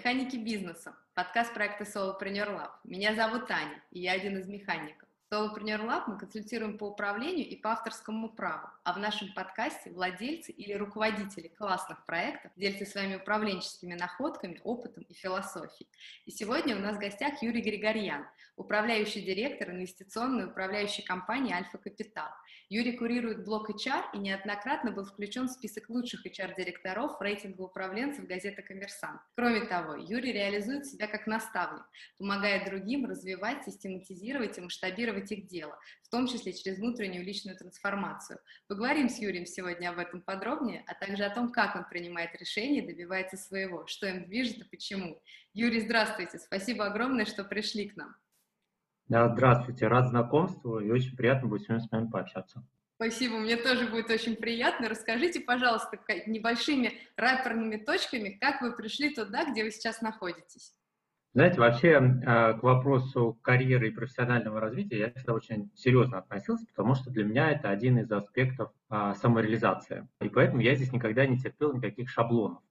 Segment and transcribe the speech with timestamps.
[0.00, 2.70] «Механики бизнеса», подкаст проекта Solopreneur Lab.
[2.84, 5.06] Меня зовут Таня, и я один из механиков.
[5.30, 10.52] Solopreneur Lab мы консультируем по управлению и по авторскому праву, а в нашем подкасте владельцы
[10.52, 15.86] или руководители классных проектов делятся своими управленческими находками, опытом и философией.
[16.24, 22.30] И сегодня у нас в гостях Юрий Григорьян, управляющий директор инвестиционной управляющей компании «Альфа Капитал».
[22.72, 28.62] Юрий курирует блок HR и неоднократно был включен в список лучших HR-директоров рейтинга управленцев газеты
[28.62, 29.20] «Коммерсант».
[29.34, 31.82] Кроме того, Юрий реализует себя как наставник,
[32.16, 38.38] помогая другим развивать, систематизировать и масштабировать их дело, в том числе через внутреннюю личную трансформацию.
[38.68, 42.84] Поговорим с Юрием сегодня об этом подробнее, а также о том, как он принимает решения
[42.84, 45.20] и добивается своего, что им движет и почему.
[45.54, 48.14] Юрий, здравствуйте, спасибо огромное, что пришли к нам.
[49.10, 52.64] Да, здравствуйте, рад знакомству и очень приятно будет сегодня с вами пообщаться.
[52.94, 54.88] Спасибо, мне тоже будет очень приятно.
[54.88, 60.76] Расскажите, пожалуйста, небольшими рэперными точками, как вы пришли туда, где вы сейчас находитесь.
[61.34, 66.94] Знаете, вообще а, к вопросу карьеры и профессионального развития я всегда очень серьезно относился, потому
[66.94, 70.06] что для меня это один из аспектов а, самореализации.
[70.20, 72.62] И поэтому я здесь никогда не терпел никаких шаблонов.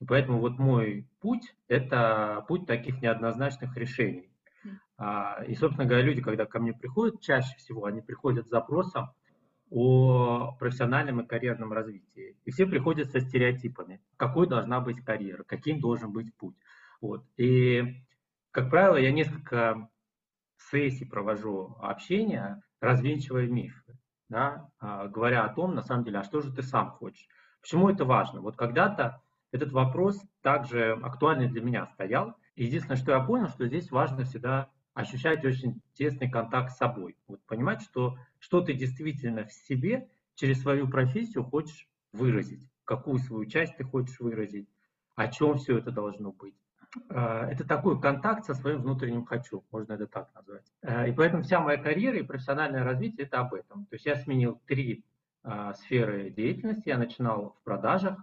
[0.00, 4.31] И поэтому вот мой путь– это путь таких неоднозначных решений.
[5.04, 9.10] А, и, собственно говоря, люди, когда ко мне приходят, чаще всего они приходят с запросом
[9.68, 12.36] о профессиональном и карьерном развитии.
[12.44, 14.00] И все приходят со стереотипами.
[14.16, 16.54] Какой должна быть карьера, каким должен быть путь.
[17.00, 17.24] Вот.
[17.36, 18.04] И,
[18.52, 19.88] как правило, я несколько
[20.70, 26.42] сессий провожу общения, развенчивая мифы, да, а, говоря о том, на самом деле, а что
[26.42, 27.26] же ты сам хочешь.
[27.60, 28.40] Почему это важно?
[28.40, 32.36] Вот когда-то этот вопрос также актуальный для меня стоял.
[32.54, 37.16] Единственное, что я понял, что здесь важно всегда ощущать очень тесный контакт с собой.
[37.26, 43.46] Вот понимать, что, что ты действительно в себе через свою профессию хочешь выразить, какую свою
[43.46, 44.68] часть ты хочешь выразить,
[45.14, 46.54] о чем все это должно быть.
[47.08, 50.64] А, это такой контакт со своим внутренним «хочу», можно это так назвать.
[50.82, 53.86] А, и поэтому вся моя карьера и профессиональное развитие– это об этом.
[53.86, 55.04] То есть я сменил три
[55.42, 56.88] а, сферы деятельности.
[56.88, 58.18] Я начинал в продажах,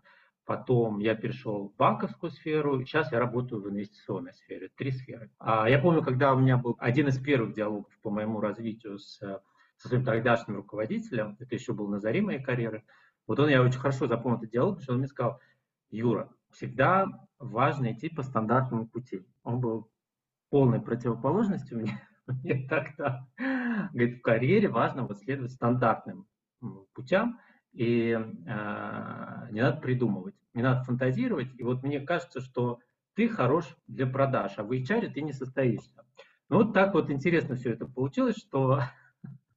[0.49, 4.71] потом я перешел в банковскую сферу, сейчас я работаю в инвестиционной сфере.
[4.75, 5.29] Три сферы.
[5.39, 9.87] Я помню, когда у меня был один из первых диалогов по моему развитию с, со
[9.87, 12.83] своим тогдашним руководителем, это еще был на заре моей карьеры,
[13.27, 15.39] вот он, я очень хорошо запомнил этот диалог, потому что он мне сказал,
[15.91, 17.05] Юра, всегда
[17.37, 19.21] важно идти по стандартному пути.
[19.43, 19.91] Он был
[20.49, 23.27] полной противоположностью мне, мне тогда.
[23.93, 26.25] Говорит, в карьере важно вот следовать стандартным
[26.95, 27.39] путям,
[27.71, 31.47] и э, не надо придумывать, не надо фантазировать.
[31.57, 32.79] И вот мне кажется, что
[33.15, 36.05] ты хорош для продаж, а в HR ты не состоишься.
[36.49, 38.81] Ну вот так вот интересно все это получилось, что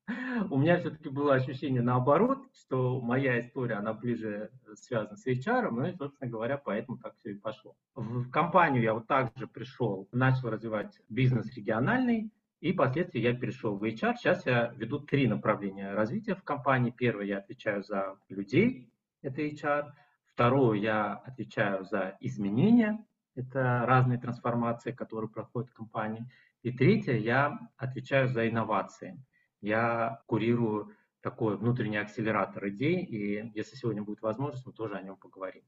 [0.51, 5.87] у меня все-таки было ощущение наоборот, что моя история, она ближе связана с HR, ну
[5.87, 7.75] и, собственно говоря, поэтому так все и пошло.
[7.97, 12.31] В компанию я вот также пришел, начал развивать бизнес региональный,
[12.61, 14.15] и впоследствии я перешел в HR.
[14.19, 16.95] Сейчас я веду три направления развития в компании.
[16.97, 18.89] Первое, я отвечаю за людей,
[19.21, 19.93] это HR.
[20.35, 23.05] Второе, я отвечаю за изменения,
[23.35, 26.31] это разные трансформации, которые проходят в компании.
[26.63, 29.23] И третье, я отвечаю за инновации
[29.63, 35.17] я курирую такой внутренний акселератор идей, и если сегодня будет возможность, мы тоже о нем
[35.17, 35.63] поговорим.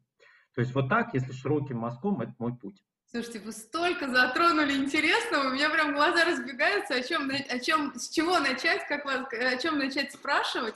[0.54, 2.84] То есть вот так, если широким мазком, это мой путь.
[3.14, 8.08] Слушайте, вы столько затронули интересного, у меня прям глаза разбегаются, о чем, о чем, с
[8.08, 10.74] чего начать, как вас, о чем начать спрашивать.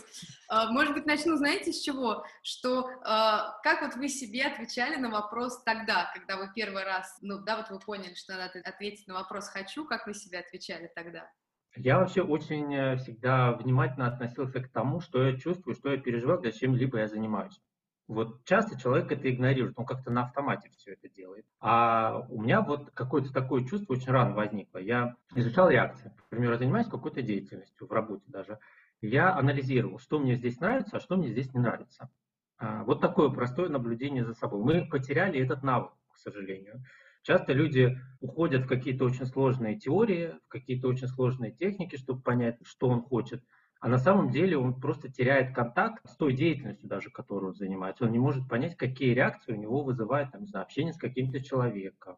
[0.48, 2.24] А, может быть, начну, знаете, с чего?
[2.44, 7.40] Что, а, как вот вы себе отвечали на вопрос тогда, когда вы первый раз, ну,
[7.40, 11.28] да, вот вы поняли, что надо ответить на вопрос «хочу», как вы себе отвечали тогда?
[11.74, 16.40] Я вообще очень э, всегда внимательно относился к тому, что я чувствую, что я переживаю,
[16.40, 17.60] для чем-либо я занимаюсь.
[18.08, 21.44] Вот часто человек это игнорирует, он как-то на автомате все это делает.
[21.60, 24.78] А у меня вот какое-то такое чувство очень рано возникло.
[24.78, 26.10] Я изучал реакции.
[26.30, 28.58] Например, занимаюсь какой-то деятельностью в работе даже.
[29.02, 32.10] Я анализировал, что мне здесь нравится, а что мне здесь не нравится.
[32.56, 34.64] А, вот такое простое наблюдение за собой.
[34.64, 36.82] Мы потеряли этот навык, к сожалению.
[37.22, 42.56] Часто люди уходят в какие-то очень сложные теории, в какие-то очень сложные техники, чтобы понять,
[42.62, 43.44] что он хочет.
[43.80, 48.04] А на самом деле он просто теряет контакт с той деятельностью даже, которую он занимается.
[48.04, 51.40] Он не может понять, какие реакции у него вызывает там, не знаю, общение с каким-то
[51.40, 52.16] человеком,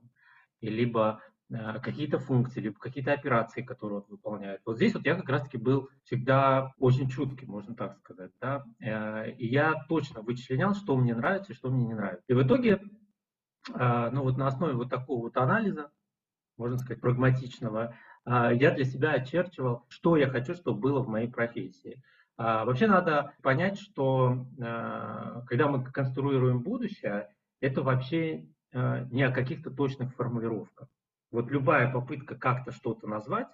[0.61, 1.21] либо
[1.51, 4.63] э, какие-то функции, либо какие-то операции, которые он выполняет.
[4.65, 8.33] Вот здесь вот я как раз-таки был всегда очень чуткий, можно так сказать.
[8.41, 8.65] Да?
[8.81, 12.25] Э, и я точно вычленял, что мне нравится и что мне не нравится.
[12.29, 12.81] И в итоге
[13.75, 15.91] а, ну вот на основе вот такого вот анализа,
[16.57, 17.95] можно сказать, прагматичного,
[18.27, 22.03] я для себя очерчивал, что я хочу, чтобы было в моей профессии.
[22.37, 24.47] А, вообще надо понять, что
[25.47, 27.29] когда мы конструируем будущее,
[27.61, 30.89] это вообще не о каких-то точных формулировках.
[31.31, 33.49] Вот любая попытка как-то что-то назвать,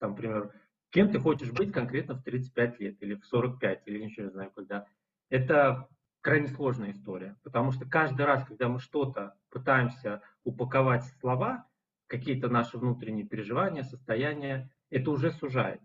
[0.00, 0.52] там, например,
[0.90, 4.50] кем ты хочешь быть конкретно в 35 лет или в 45, или ничего не знаю
[4.54, 4.86] когда,
[5.28, 5.88] это
[6.20, 11.66] крайне сложная история, потому что каждый раз, когда мы что-то пытаемся упаковать в слова,
[12.08, 15.80] какие-то наши внутренние переживания, состояния, это уже сужает.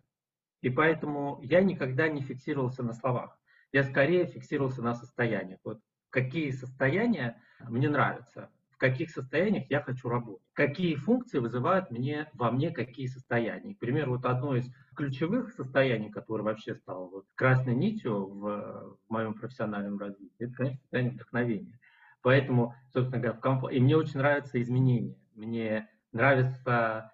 [0.62, 3.38] И поэтому я никогда не фиксировался на словах.
[3.72, 5.60] Я скорее фиксировался на состояниях.
[5.64, 12.30] Вот какие состояния мне нравятся, в каких состояниях я хочу работать, какие функции вызывают мне,
[12.34, 13.76] во мне какие состояния.
[13.76, 19.34] К вот одно из ключевых состояний, которое вообще стало вот красной нитью в, в моем
[19.34, 21.80] профессиональном развитии, это, конечно, состояние вдохновения.
[22.22, 23.70] Поэтому, собственно говоря, в комп...
[23.70, 25.18] и мне очень нравятся изменения.
[25.36, 27.12] Мне нравится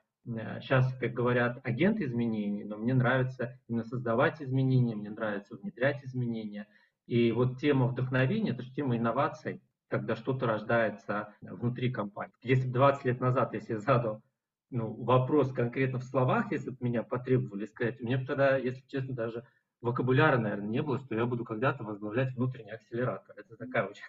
[0.61, 6.67] сейчас, как говорят, агент изменений, но мне нравится именно создавать изменения, мне нравится внедрять изменения.
[7.07, 12.33] И вот тема вдохновения, это же тема инноваций, когда что-то рождается внутри компании.
[12.43, 14.21] Если 20 лет назад я себе задал
[14.69, 19.15] ну, вопрос конкретно в словах, если бы меня потребовали сказать, меня бы тогда, если честно,
[19.15, 19.43] даже
[19.81, 23.35] вокабуляра, наверное, не было, что я буду когда-то возглавлять внутренний акселератор.
[23.37, 24.03] Это такая очень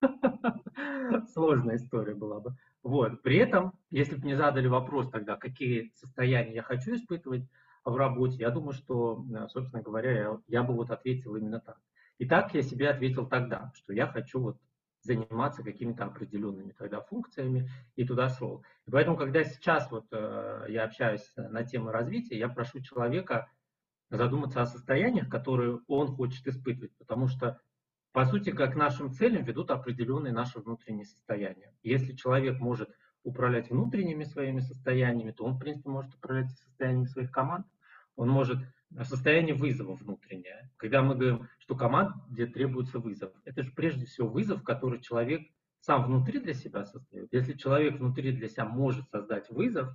[1.32, 2.56] сложная история была бы.
[2.86, 3.20] Вот.
[3.22, 7.42] При этом, если бы мне задали вопрос тогда, какие состояния я хочу испытывать
[7.84, 11.80] в работе, я думаю, что, э, собственно говоря, я, я бы вот ответил именно так.
[12.18, 14.58] И так я себе ответил тогда, что я хочу вот
[15.02, 18.62] заниматься какими-то определенными тогда функциями и туда шел.
[18.86, 23.50] И поэтому, когда сейчас вот э, я общаюсь на тему развития, я прошу человека
[24.10, 27.60] задуматься о состояниях, которые он хочет испытывать, потому что
[28.16, 31.74] по сути, как нашим целям ведут определенные наши внутренние состояния.
[31.82, 32.88] Если человек может
[33.24, 37.66] управлять внутренними своими состояниями, то он, в принципе, может управлять состояниями своих команд.
[38.14, 38.56] Он может
[38.96, 40.70] э, состояние вызова внутреннее.
[40.78, 45.42] Когда мы говорим, что команде требуется вызов, это же прежде всего вызов, который человек
[45.80, 47.30] сам внутри для себя создает.
[47.32, 49.90] Если человек внутри для себя может создать вызов,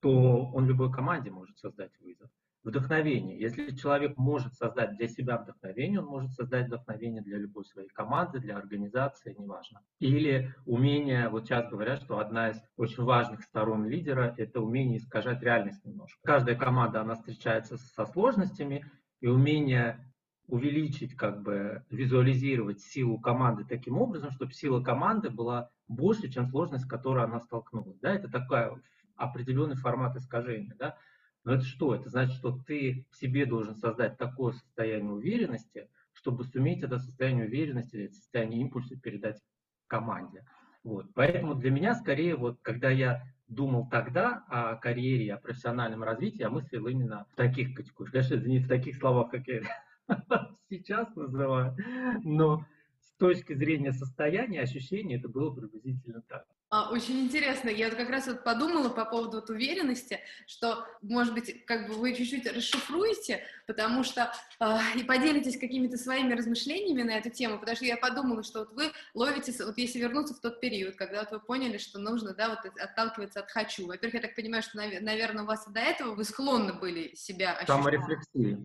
[0.00, 2.28] то он любой команде может создать вызов
[2.64, 3.38] вдохновение.
[3.38, 8.38] Если человек может создать для себя вдохновение, он может создать вдохновение для любой своей команды,
[8.38, 9.80] для организации, неважно.
[9.98, 15.42] Или умение, вот сейчас говорят, что одна из очень важных сторон лидера– это умение искажать
[15.42, 16.18] реальность немножко.
[16.24, 18.84] Каждая команда, она встречается со сложностями,
[19.20, 20.12] и умение
[20.48, 26.84] увеличить, как бы визуализировать силу команды таким образом, чтобы сила команды была больше, чем сложность,
[26.84, 27.98] с которой она столкнулась.
[28.00, 28.12] Да?
[28.12, 28.82] Это такой
[29.16, 30.74] определенный формат искажения.
[30.78, 30.96] Да?
[31.44, 31.94] Но это что?
[31.94, 37.46] Это значит, что ты в себе должен создать такое состояние уверенности, чтобы суметь это состояние
[37.46, 39.40] уверенности, это состояние импульса передать
[39.88, 40.44] команде.
[40.84, 41.06] Вот.
[41.14, 46.50] Поэтому для меня скорее, вот, когда я думал тогда о карьере, о профессиональном развитии, я
[46.50, 48.12] мыслил именно в таких категориях.
[48.12, 49.62] Конечно, это не в таких словах, как я
[50.70, 51.76] сейчас называю,
[52.22, 52.64] но
[53.00, 56.46] с точки зрения состояния, ощущений, это было приблизительно так.
[56.72, 57.68] А, очень интересно.
[57.68, 61.92] Я вот как раз вот подумала по поводу вот уверенности, что, может быть, как бы
[61.92, 67.76] вы чуть-чуть расшифруете, потому что э, и поделитесь какими-то своими размышлениями на эту тему, потому
[67.76, 71.30] что я подумала, что вот вы ловите, вот если вернуться в тот период, когда вот
[71.32, 73.86] вы поняли, что нужно, да, вот отталкиваться от «хочу».
[73.86, 77.50] Во-первых, я так понимаю, что, наверное, у вас и до этого вы склонны были себя
[77.52, 77.68] ощущать.
[77.68, 78.60] Саморефлексия.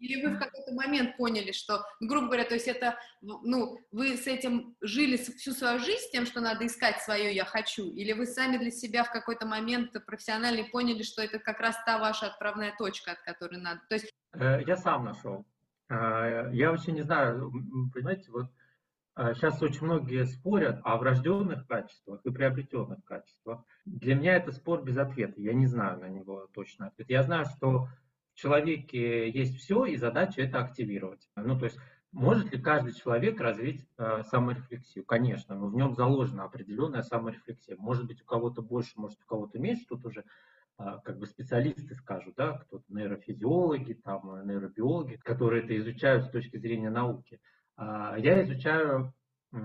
[0.00, 4.26] Или вы в какой-то момент поняли, что, грубо говоря, то есть это, ну, вы с
[4.26, 8.56] этим жили всю свою жизнь, тем, что надо искать свое «я хочу», или вы сами
[8.58, 13.12] для себя в какой-то момент профессионально поняли, что это как раз та ваша отправная точка,
[13.12, 14.12] от которой надо, то есть...
[14.32, 15.46] Э, я сам нашел.
[15.88, 17.52] Э, я вообще не знаю,
[17.94, 18.50] понимаете, вот
[19.16, 23.64] Сейчас э, очень многие спорят о врожденных качествах и приобретенных качествах.
[23.84, 25.40] Для меня это спор без ответа.
[25.40, 27.08] Я не знаю на него точно ответ.
[27.10, 27.88] Я знаю, что
[28.34, 31.28] в человеке есть все, и задача это активировать.
[31.34, 31.78] Ну, то есть,
[32.12, 35.04] может ли каждый человек развить э, саморефлексию?
[35.04, 37.76] Конечно, но в нем заложена определенная саморефлексия.
[37.76, 39.84] Может быть, у кого-то больше, может, у кого-то меньше.
[39.86, 40.24] Тут уже
[40.78, 46.30] э, как бы специалисты скажут, да, кто-то нейрофизиологи, там, э, нейробиологи, которые это изучают с
[46.30, 47.40] точки зрения науки.
[47.76, 49.12] Э, я изучаю
[49.52, 49.56] э,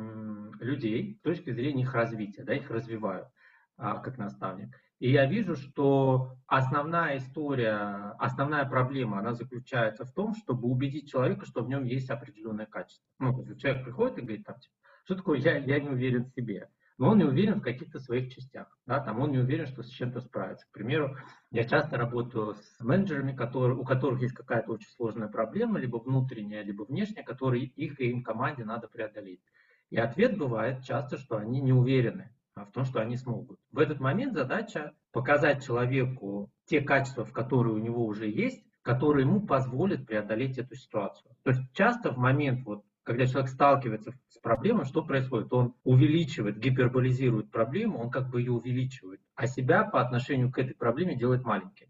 [0.59, 3.31] людей с точки зрения их развития, да, их развиваю
[3.77, 4.77] э, как наставник.
[5.03, 11.45] И я вижу, что основная история, основная проблема, она заключается в том, чтобы убедить человека,
[11.45, 13.05] что в нем есть определенное качество.
[13.19, 16.23] Ну, то есть человек приходит и говорит, там, типа, что такое, я, я не уверен
[16.23, 16.69] в себе.
[16.97, 18.79] Но он не уверен в каких-то своих частях.
[18.85, 20.65] Да, там он не уверен, что с чем-то справится.
[20.69, 21.17] К примеру,
[21.51, 26.63] я часто работаю с менеджерами, которые, у которых есть какая-то очень сложная проблема, либо внутренняя,
[26.63, 29.41] либо внешняя, которые их и им команде надо преодолеть.
[29.89, 33.59] И ответ бывает часто, что они не уверены в том, что они смогут.
[33.71, 39.41] В этот момент задача показать человеку те качества, которые у него уже есть, которые ему
[39.41, 41.31] позволят преодолеть эту ситуацию.
[41.43, 45.51] То есть часто в момент вот когда человек сталкивается с проблемой, что происходит?
[45.51, 50.73] Он увеличивает, гиперболизирует проблему, он как бы ее увеличивает, а себя по отношению к этой
[50.73, 51.87] проблеме делает маленьким.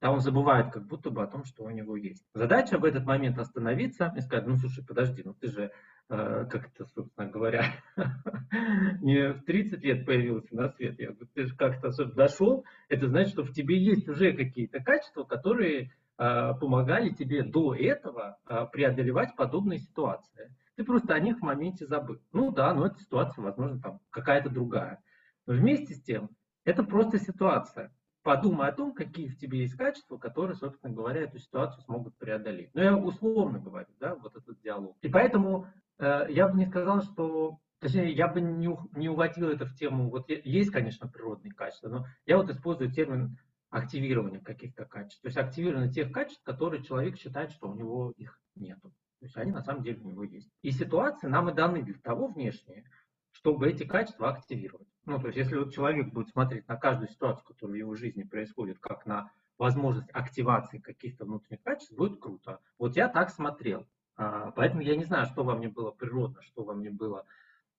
[0.00, 2.24] А он забывает как будто бы о том, что у него есть.
[2.34, 5.72] Задача в этот момент остановиться и сказать, ну слушай, подожди, ну ты же,
[6.08, 7.64] как это, собственно говоря,
[9.02, 10.98] не в 30 лет появился на свет.
[10.98, 15.24] Я говорю, ты же как-то дошел, это значит, что в тебе есть уже какие-то качества,
[15.24, 20.54] которые э, помогали тебе до этого э, преодолевать подобные ситуации.
[20.76, 22.18] Ты просто о них в моменте забыл.
[22.32, 25.02] Ну да, но эта ситуация, возможно, там какая-то другая.
[25.46, 26.30] Но вместе с тем,
[26.64, 27.92] это просто ситуация
[28.28, 32.68] подумай о том, какие в тебе есть качества, которые, собственно говоря, эту ситуацию смогут преодолеть.
[32.74, 34.98] Но ну, я условно говорю, да, вот этот диалог.
[35.00, 39.64] И поэтому э, я бы не сказал, что Точнее, я бы не, не уводил это
[39.64, 43.38] в тему, вот есть, конечно, природные качества, но я вот использую термин
[43.70, 45.22] активирования каких-то качеств.
[45.22, 48.90] То есть активирование тех качеств, которые человек считает, что у него их нету.
[49.20, 50.50] То есть они на самом деле у него есть.
[50.62, 52.84] И ситуации нам и даны для того внешние,
[53.30, 54.88] чтобы эти качества активировать.
[55.04, 58.24] Ну, то есть, если вот человек будет смотреть на каждую ситуацию, которая в его жизни
[58.24, 62.60] происходит, как на возможность активации каких-то внутренних качеств, будет круто.
[62.78, 63.86] Вот я так смотрел.
[64.18, 67.24] А, поэтому я не знаю, что во мне было природно, что во мне было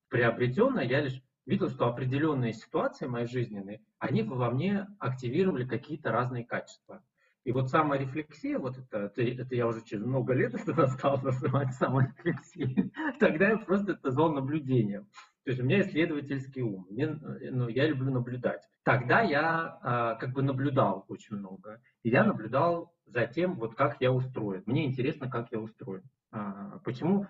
[0.07, 0.79] приобретенно.
[0.79, 7.03] Я лишь видел, что определенные ситуации моей жизненные, они во мне активировали какие-то разные качества.
[7.43, 11.73] И вот саморефлексия, вот это, это, это я уже через много лет это стал называть
[11.73, 15.07] саморефлексией, тогда я просто это назвал наблюдением.
[15.43, 18.61] То есть у меня исследовательский ум, мне, ну, я люблю наблюдать.
[18.83, 21.81] Тогда я а, как бы наблюдал очень много.
[22.03, 24.63] И я наблюдал за тем, вот как я устроен.
[24.65, 26.03] Мне интересно, как я устроен.
[26.31, 27.27] А, почему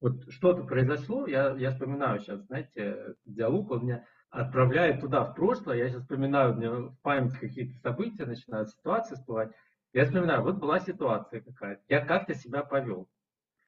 [0.00, 5.78] вот что-то произошло, я, я вспоминаю сейчас, знаете, диалог, он меня отправляет туда, в прошлое,
[5.78, 9.52] я сейчас вспоминаю, у меня в памяти какие-то события, начинают ситуации всплывать.
[9.92, 13.08] Я вспоминаю, вот была ситуация какая-то, я как-то себя повел.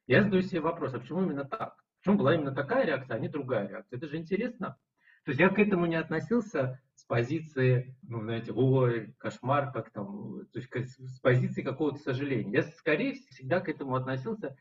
[0.07, 1.83] Я задаю себе вопрос, а почему именно так?
[2.01, 3.97] Почему была именно такая реакция, а не другая реакция?
[3.97, 4.77] Это же интересно.
[5.25, 10.47] То есть я к этому не относился с позиции, ну, знаете, ой, кошмар, как там,
[10.53, 12.53] то есть с позиции какого-то сожаления.
[12.59, 14.57] Я, скорее всегда к этому относился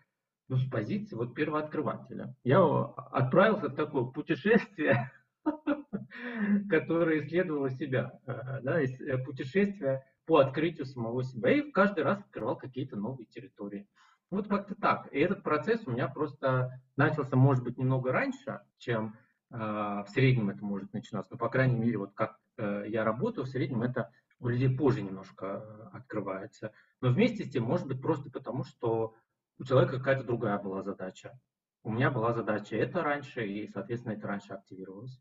[0.48, 2.36] ну, с позиции вот первооткрывателя.
[2.44, 5.12] Я отправился в такое путешествие,
[6.70, 11.52] которое исследовало себя, э, да, э, путешествие по открытию самого себя.
[11.52, 13.88] И каждый раз открывал какие-то новые территории.
[14.32, 15.08] Вот как-то так.
[15.12, 19.16] И этот процесс у меня просто начался, может быть, немного раньше, чем
[19.52, 21.34] э, в среднем это может начинаться.
[21.34, 25.02] Но, по крайней мере, вот как э, я работаю, в среднем это у людей позже
[25.02, 26.72] немножко э, открывается.
[27.02, 29.14] Но вместе с тем, может быть, просто потому, что
[29.58, 31.38] у человека какая-то другая была задача.
[31.84, 35.20] У меня была задача это раньше, и, соответственно, это раньше активировалось.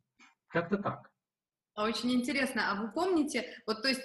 [0.48, 1.10] Как-то так.
[1.76, 2.70] Очень интересно.
[2.70, 4.02] А вы помните, вот то есть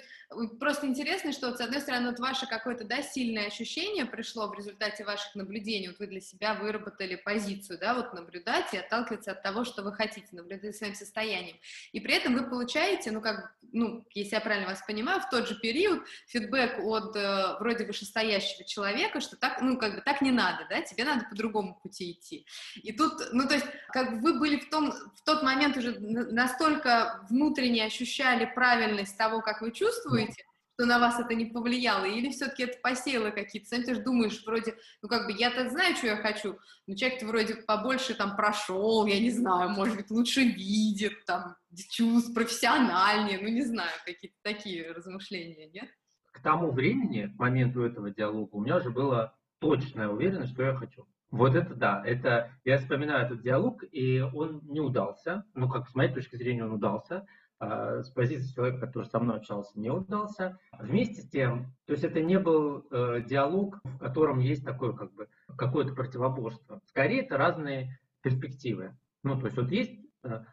[0.60, 4.54] Просто интересно, что, вот, с одной стороны, вот ваше какое-то, да, сильное ощущение пришло в
[4.54, 9.42] результате ваших наблюдений, вот вы для себя выработали позицию, да, вот наблюдать и отталкиваться от
[9.42, 11.56] того, что вы хотите, наблюдать своим состоянием.
[11.90, 15.48] И при этом вы получаете, ну, как, ну, если я правильно вас понимаю, в тот
[15.48, 20.30] же период фидбэк от э, вроде вышестоящего человека, что так, ну, как бы так не
[20.30, 22.46] надо, да, тебе надо по другому пути идти.
[22.76, 25.98] И тут, ну, то есть, как бы вы были в том, в тот момент уже
[25.98, 32.04] настолько внутренне ощущали правильность того, как вы чувствуете, чувствуете, что на вас это не повлияло,
[32.04, 35.94] или все-таки это посеяло какие-то, сам ты же думаешь, вроде, ну как бы я-то знаю,
[35.94, 40.40] что я хочу, но человек-то вроде побольше там прошел, я не знаю, может быть, лучше
[40.42, 41.56] видит, там,
[41.90, 45.88] чувств профессиональнее, ну не знаю, какие-то такие размышления, нет?
[46.32, 50.74] К тому времени, к моменту этого диалога, у меня уже была точная уверенность, что я
[50.74, 51.06] хочу.
[51.30, 55.94] Вот это да, это я вспоминаю этот диалог, и он не удался, ну как с
[55.94, 57.26] моей точки зрения он удался,
[57.60, 60.58] с позиции человека, который со мной общался, не удался.
[60.78, 65.12] Вместе с тем, то есть это не был э, диалог, в котором есть такое как
[65.12, 66.80] бы какое-то противоборство.
[66.86, 68.96] Скорее, это разные перспективы.
[69.22, 69.92] Ну, то есть вот есть...
[70.22, 70.44] Э,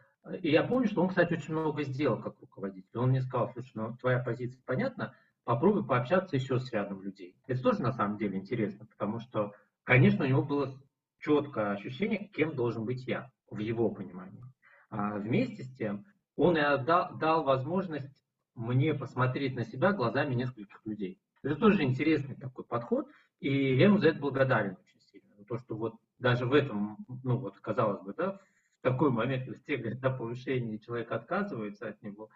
[0.42, 2.98] и я помню, что он, кстати, очень много сделал как руководитель.
[2.98, 7.38] Он мне сказал, слушай, ну твоя позиция понятна, попробуй пообщаться еще с рядом людей.
[7.48, 9.54] Это тоже на самом деле интересно, потому что,
[9.86, 10.78] конечно, у него было
[11.20, 14.44] четкое ощущение, кем должен быть я, в его понимании.
[14.90, 16.06] А вместе с тем,
[16.38, 18.16] он и отдал, дал возможность
[18.56, 21.20] мне посмотреть на себя глазами нескольких людей.
[21.44, 23.08] Это тоже интересный такой подход,
[23.40, 25.44] и я ему за это благодарен очень сильно.
[25.46, 28.40] То, что вот даже в этом, ну вот, казалось бы, да,
[28.80, 32.30] в такой момент, когда все говорят человек отказывается от него,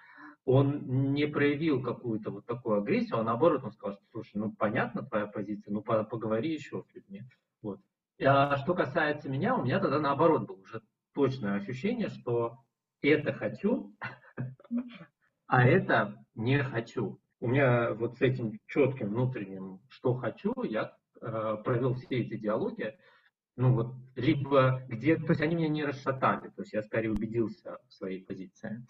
[0.44, 5.04] он не проявил какую-то вот такую агрессию, а наоборот, он сказал, что, слушай, ну понятна
[5.04, 7.24] твоя позиция, ну поговори еще с людьми.
[7.62, 7.80] Вот.
[8.24, 10.82] А что касается меня, у меня тогда наоборот было уже
[11.14, 12.58] точное ощущение, что
[13.10, 13.96] это хочу,
[15.48, 17.20] а это не хочу.
[17.40, 22.96] У меня вот с этим четким внутренним, что хочу, я э, провел все эти диалоги,
[23.56, 27.80] ну вот, либо где, то есть они меня не расшатали, то есть я скорее убедился
[27.88, 28.86] в своей позиции.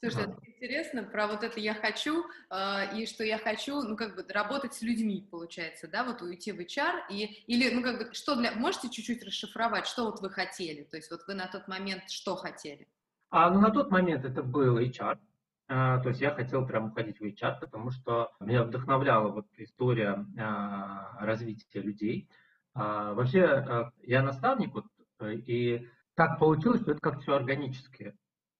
[0.00, 4.14] Слушай, это интересно про вот это я хочу э, и что я хочу, ну как
[4.14, 8.14] бы работать с людьми, получается, да, вот уйти в HR и или ну как бы
[8.14, 11.66] что для, можете чуть-чуть расшифровать, что вот вы хотели, то есть вот вы на тот
[11.66, 12.86] момент что хотели?
[13.30, 15.18] А ну на тот момент это был HR,
[15.66, 20.24] а, то есть я хотел прям уходить в HR, потому что меня вдохновляла вот история
[20.38, 22.30] а, развития людей.
[22.72, 24.86] А, вообще а, я наставник вот
[25.20, 28.14] и так получилось, что это как все органически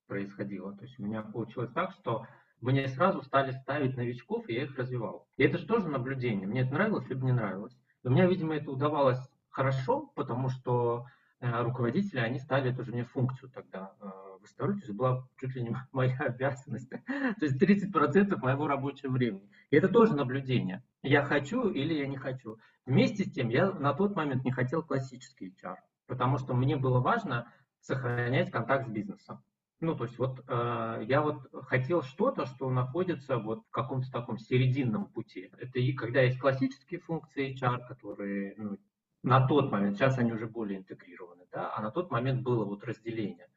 [0.08, 0.74] происходило.
[0.74, 2.26] То есть у меня получилось так, что
[2.60, 5.28] мне сразу стали ставить новичков, и я их развивал.
[5.36, 6.48] И это же тоже наблюдение.
[6.48, 7.76] Мне это нравилось, либо не нравилось.
[8.02, 11.06] У меня, видимо, это удавалось хорошо, потому что
[11.40, 14.06] э, руководители, они стали тоже мне функцию тогда э,
[14.40, 14.82] выставлять.
[14.82, 16.90] Это была чуть ли не моя обязанность.
[16.90, 19.48] То есть 30% моего рабочего времени.
[19.70, 20.82] И это тоже наблюдение.
[21.02, 22.58] Я хочу или я не хочу.
[22.86, 27.00] Вместе с тем, я на тот момент не хотел классический HR, потому что мне было
[27.00, 29.42] важно сохранять контакт с бизнесом.
[29.80, 34.38] Ну, то есть вот э, я вот хотел что-то, что находится вот в каком-то таком
[34.38, 35.52] серединном пути.
[35.56, 38.78] Это и когда есть классические функции HR, которые ну,
[39.22, 42.82] на тот момент, сейчас они уже более интегрированы, да, а на тот момент было вот
[42.84, 43.48] разделение.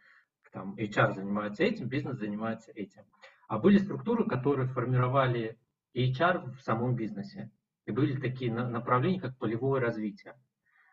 [0.52, 3.04] Там HR занимается этим, бизнес занимается этим.
[3.48, 5.58] А были структуры, которые формировали
[5.96, 7.52] HR в самом бизнесе.
[7.86, 10.36] И были такие направления, как полевое развитие.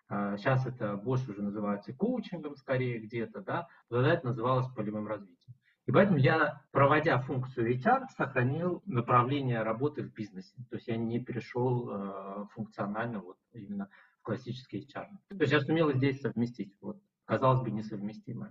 [0.09, 5.55] Сейчас а, это больше уже называется коучингом скорее где-то, да, тогда это называлось полевым развитием.
[5.85, 10.55] И поэтому я, проводя функцию HR, сохранил направление работы в бизнесе.
[10.71, 13.89] То есть я не перешел э, функционально вот именно
[14.21, 15.07] в классический HR.
[15.31, 16.75] То есть я сумел здесь совместить.
[16.83, 18.51] Вот, казалось бы, несовместимое.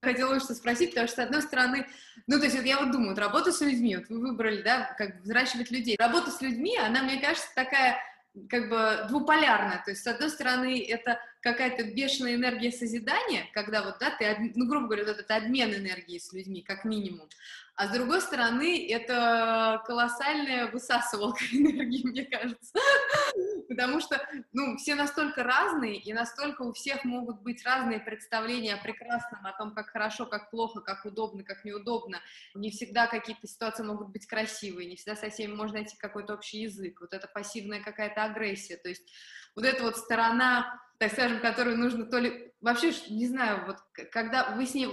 [0.00, 1.86] Хотела что спросить, потому что, с одной стороны,
[2.26, 4.94] ну, то есть вот я вот думаю, вот работа с людьми, вот вы выбрали, да,
[4.96, 5.96] как взращивать людей.
[5.98, 7.98] Работа с людьми, она, мне кажется, такая
[8.48, 13.96] как бы двуполярная, то есть, с одной стороны, это какая-то бешеная энергия созидания, когда вот,
[13.98, 17.28] да, ты, ну, грубо говоря, вот этот обмен энергией с людьми, как минимум,
[17.80, 22.74] а с другой стороны, это колоссальная высасывалка энергии, мне кажется,
[23.70, 24.20] потому что,
[24.52, 29.52] ну, все настолько разные, и настолько у всех могут быть разные представления о прекрасном, о
[29.52, 32.20] том, как хорошо, как плохо, как удобно, как неудобно.
[32.54, 36.60] Не всегда какие-то ситуации могут быть красивые, не всегда со всеми можно найти какой-то общий
[36.60, 37.00] язык.
[37.00, 39.10] Вот это пассивная какая-то агрессия, то есть
[39.54, 42.52] вот эта вот сторона так скажем, которую нужно то ли...
[42.60, 43.78] Вообще, не знаю, вот
[44.12, 44.86] когда вы с ней...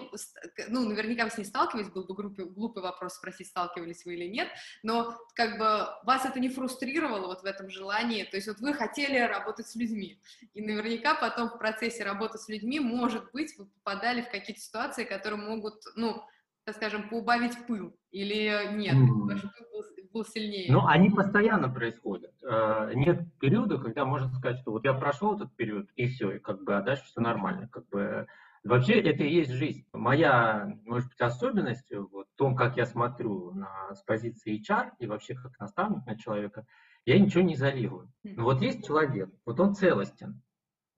[0.69, 4.25] Ну, наверняка вы с ней сталкивались, был бы глупый, глупый вопрос спросить, сталкивались вы или
[4.25, 4.47] нет,
[4.83, 8.73] но как бы вас это не фрустрировало вот в этом желании, то есть вот вы
[8.73, 10.21] хотели работать с людьми,
[10.53, 15.03] и наверняка потом в процессе работы с людьми, может быть, вы попадали в какие-то ситуации,
[15.03, 16.23] которые могут, ну,
[16.63, 19.29] так скажем, поубавить пыл, или нет, mm.
[19.29, 19.83] ваш пыл был
[20.17, 20.71] был сильнее?
[20.71, 22.33] Ну, они постоянно происходят.
[22.43, 26.39] Э, нет периода, когда можно сказать, что вот я прошел этот период, и все, и
[26.39, 27.67] как бы, а дальше все нормально.
[27.67, 28.27] Как бы,
[28.63, 29.85] вообще это и есть жизнь.
[29.93, 35.07] Моя, может быть, особенность вот, в том, как я смотрю на, с позиции HR и
[35.07, 36.65] вообще как наставник на человека,
[37.05, 38.11] я ничего не изолирую.
[38.23, 40.41] Но вот есть человек, вот он целостен.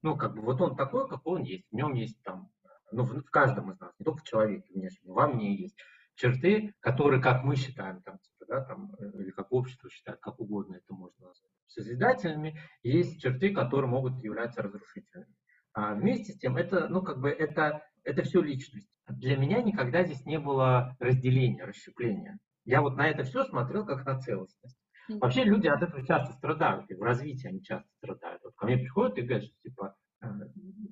[0.02, 1.66] Ну, как бы, вот он такой, какой он есть.
[1.70, 2.50] В нем есть там,
[2.90, 5.76] ну, в, в каждом из нас, не только в человеке внешне, во мне есть
[6.20, 10.38] черты, которые, как мы считаем, там, типа, да, там, э, или как общество считает, как
[10.38, 15.34] угодно это можно назвать, созидательными, есть черты, которые могут являться разрушительными.
[15.72, 18.88] А вместе с тем, это, ну, как бы, это, это все личность.
[19.08, 22.38] Для меня никогда здесь не было разделения, расщепления.
[22.64, 24.78] Я вот на это все смотрел как на целостность.
[25.08, 28.42] Вообще люди от этого часто страдают, и в развитии они часто страдают.
[28.44, 30.26] Вот ко мне приходят и говорят, что типа, э,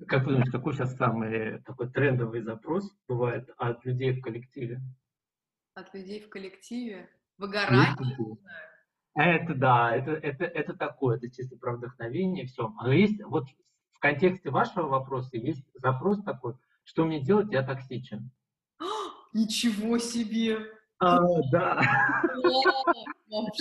[0.07, 4.81] как вы думаете, какой сейчас самый такой трендовый запрос бывает от людей в коллективе?
[5.79, 7.09] От людей в коллективе?
[7.37, 7.95] Выгорание?
[9.15, 12.73] Это да, это, это, это такое, это чисто про вдохновение, все.
[12.81, 13.47] Но есть, вот
[13.91, 18.31] в контексте вашего вопроса есть запрос такой, что мне делать, я токсичен.
[19.33, 20.59] Ничего себе!
[21.01, 21.17] А,
[21.51, 21.81] да.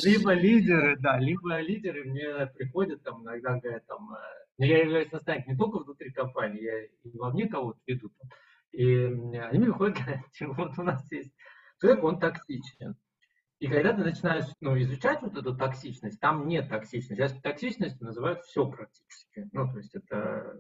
[0.03, 5.53] либо лидеры, да, либо лидеры мне приходят там иногда говорят там, э, я являюсь наставником
[5.53, 8.11] не только внутри компании, я и во мне кого-то веду.
[8.73, 11.33] И они мне выходят, говорят, вот у нас есть
[11.81, 12.97] человек, он токсичен.
[13.59, 17.15] И когда ты начинаешь ну, изучать вот эту токсичность, там нет токсичности.
[17.15, 19.49] Сейчас токсичность называют все практически.
[19.53, 20.57] Ну, то есть это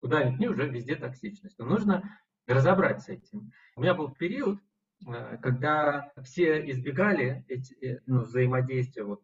[0.00, 1.58] куда ни уже везде токсичность.
[1.58, 3.50] Но нужно разобраться с этим.
[3.74, 4.60] У меня был период,
[5.06, 9.22] э, когда все избегали эти, э, ну, взаимодействия, вот,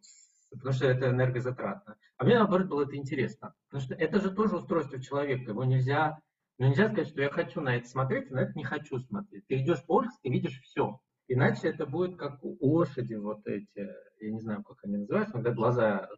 [0.51, 1.97] потому что это энергозатратно.
[2.17, 3.55] А мне, наоборот, было это интересно.
[3.69, 5.51] Потому что это же тоже устройство человека.
[5.51, 6.19] Его нельзя,
[6.59, 9.47] ну, нельзя сказать, что я хочу на это смотреть, а на это не хочу смотреть.
[9.47, 11.01] Ты идешь по улице, ты видишь все.
[11.27, 13.89] Иначе это будет как у лошади вот эти,
[14.21, 16.09] я не знаю, как они называются, когда глаза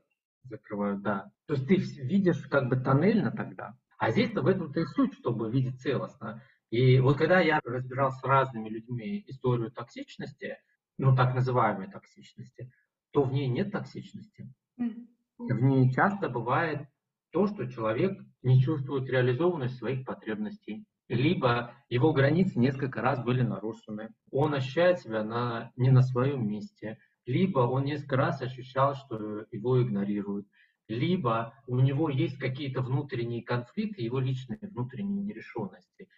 [0.45, 1.31] закрывают, да.
[1.47, 3.77] То есть ты видишь как бы тоннельно тогда.
[3.99, 6.43] А здесь-то в этом-то и суть, чтобы видеть целостно.
[6.71, 10.57] И вот когда я разбирал с разными людьми историю токсичности,
[10.99, 12.71] ну так называемой токсичности,
[13.13, 14.53] то в ней нет токсичности.
[14.77, 16.89] В ней часто бывает
[17.31, 24.11] то, что человек не чувствует реализованность своих потребностей, либо его границы несколько раз были нарушены.
[24.31, 29.83] Он ощущает себя на, не на своем месте, либо он несколько раз ощущал, что его
[29.83, 30.47] игнорируют,
[30.89, 36.09] либо у него есть какие-то внутренние конфликты, его личные внутренние нерешенности.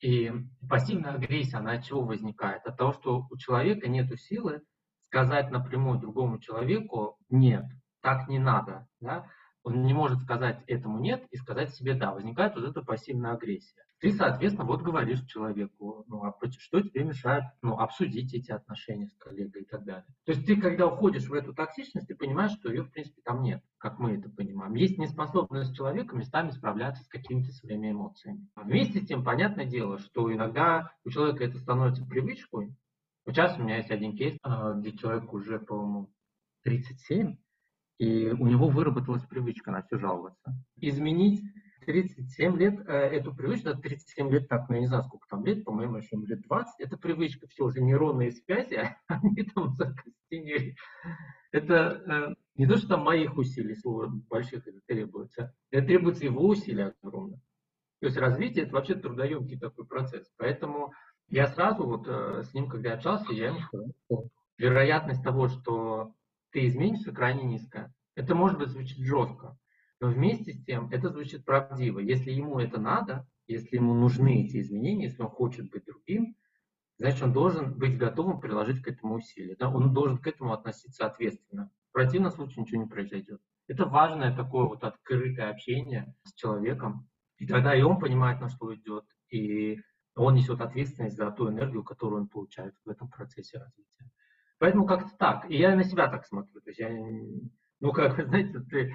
[0.00, 0.30] И
[0.68, 2.64] пассивная агрессия, она от чего возникает?
[2.66, 4.62] От того, что у человека нет силы
[5.00, 7.64] сказать напрямую другому человеку «нет,
[8.02, 8.86] так не надо».
[9.00, 9.26] Да?
[9.62, 12.12] Он не может сказать этому «нет» и сказать себе «да».
[12.12, 13.85] Возникает вот эта пассивная агрессия.
[13.98, 19.16] Ты, соответственно, вот говоришь человеку, ну, а что тебе мешает ну, обсудить эти отношения с
[19.16, 20.06] коллегой и так далее.
[20.24, 23.42] То есть ты, когда уходишь в эту токсичность, ты понимаешь, что ее, в принципе, там
[23.42, 24.74] нет, как мы это понимаем.
[24.74, 28.46] Есть неспособность человека местами справляться с какими-то своими эмоциями.
[28.54, 32.76] Вместе с тем, понятное дело, что иногда у человека это становится привычкой.
[33.24, 36.12] Вот сейчас у меня есть один кейс, а, где человек уже, по-моему,
[36.64, 37.38] 37,
[37.98, 40.52] и у него выработалась привычка на все жаловаться.
[40.76, 41.42] Изменить
[41.84, 45.64] 37 лет э, эту привычку, 37 лет, так, ну, я не знаю, сколько там лет,
[45.64, 50.76] по-моему, еще лет 20, это привычка, все уже нейронные связи, они там закостенели.
[51.52, 56.46] Это э, не то, что там моих усилий, слово больших это требуется, это требуется его
[56.46, 57.40] усилий огромных.
[58.00, 60.30] То есть развитие это вообще трудоемкий такой процесс.
[60.36, 60.92] Поэтому
[61.28, 66.12] я сразу вот э, с ним, когда общался, я ему сказал, вероятность того, что
[66.50, 67.92] ты изменишься, крайне низкая.
[68.14, 69.56] Это может быть звучит жестко,
[70.00, 71.98] но вместе с тем это звучит правдиво.
[71.98, 76.36] Если ему это надо, если ему нужны эти изменения, если он хочет быть другим,
[76.98, 79.56] значит, он должен быть готовым приложить к этому усилия.
[79.58, 79.70] Да?
[79.70, 81.70] Он должен к этому относиться ответственно.
[81.90, 83.40] В противном случае ничего не произойдет.
[83.68, 87.08] Это важное такое вот открытое общение с человеком.
[87.38, 89.80] И тогда и он понимает, на что идет, и
[90.14, 94.10] он несет ответственность за ту энергию, которую он получает в этом процессе развития.
[94.58, 95.50] Поэтому как-то так.
[95.50, 96.60] И я на себя так смотрю.
[96.60, 96.90] То есть я,
[97.80, 98.94] ну как, знаете, ты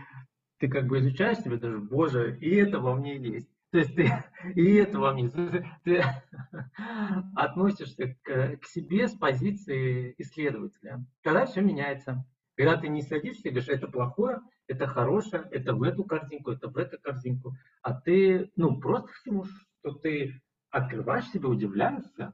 [0.61, 3.49] ты как бы изучаешь себя даже, боже, и это во мне есть.
[3.71, 4.11] То есть ты
[4.55, 5.27] и это во мне.
[5.29, 6.03] Ты, ты
[7.35, 11.03] относишься к, к себе с позиции исследователя.
[11.23, 12.23] Тогда все меняется.
[12.55, 16.69] Когда ты не садишься и говоришь, это плохое, это хорошее, это в эту корзинку, это
[16.69, 22.33] в эту корзинку, а ты, ну, просто всему, что ты открываешь себя, удивляешься,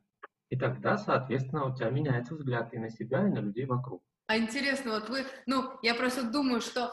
[0.50, 4.04] и тогда, соответственно, у тебя меняется взгляд и на себя, и на людей вокруг.
[4.26, 6.92] А интересно, вот вы, ну, я просто думаю, что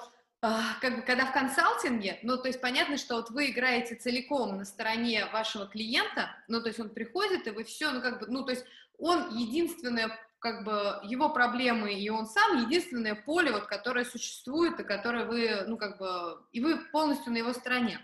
[0.80, 4.64] как бы, когда в консалтинге, ну, то есть понятно, что вот вы играете целиком на
[4.64, 8.44] стороне вашего клиента, ну, то есть он приходит, и вы все, ну, как бы, ну,
[8.44, 8.64] то есть
[8.98, 14.84] он единственное, как бы, его проблемы, и он сам единственное поле, вот, которое существует, и
[14.84, 17.98] которое вы, ну, как бы, и вы полностью на его стороне.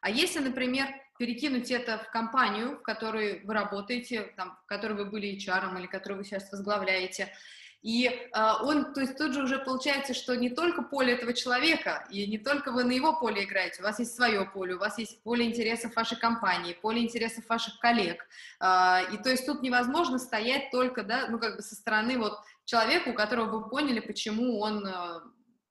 [0.00, 5.06] А если, например, перекинуть это в компанию, в которой вы работаете, там, в которой вы
[5.06, 7.32] были HR или которую вы сейчас возглавляете,
[7.82, 8.30] и э,
[8.62, 12.38] он, то есть тут же уже получается, что не только поле этого человека, и не
[12.38, 15.46] только вы на его поле играете, у вас есть свое поле, у вас есть поле
[15.46, 18.26] интересов вашей компании, поле интересов ваших коллег.
[18.60, 22.38] Э, и то есть тут невозможно стоять только, да, ну как бы со стороны вот
[22.64, 25.20] человека, у которого вы поняли, почему он, э,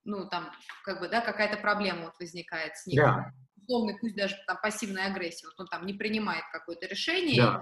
[0.05, 0.51] ну там,
[0.83, 3.03] как бы, да, какая-то проблема вот возникает с ним.
[3.03, 3.23] Yeah.
[3.61, 7.61] Условно, пусть даже там пассивная агрессия, вот он там не принимает какое-то решение, yeah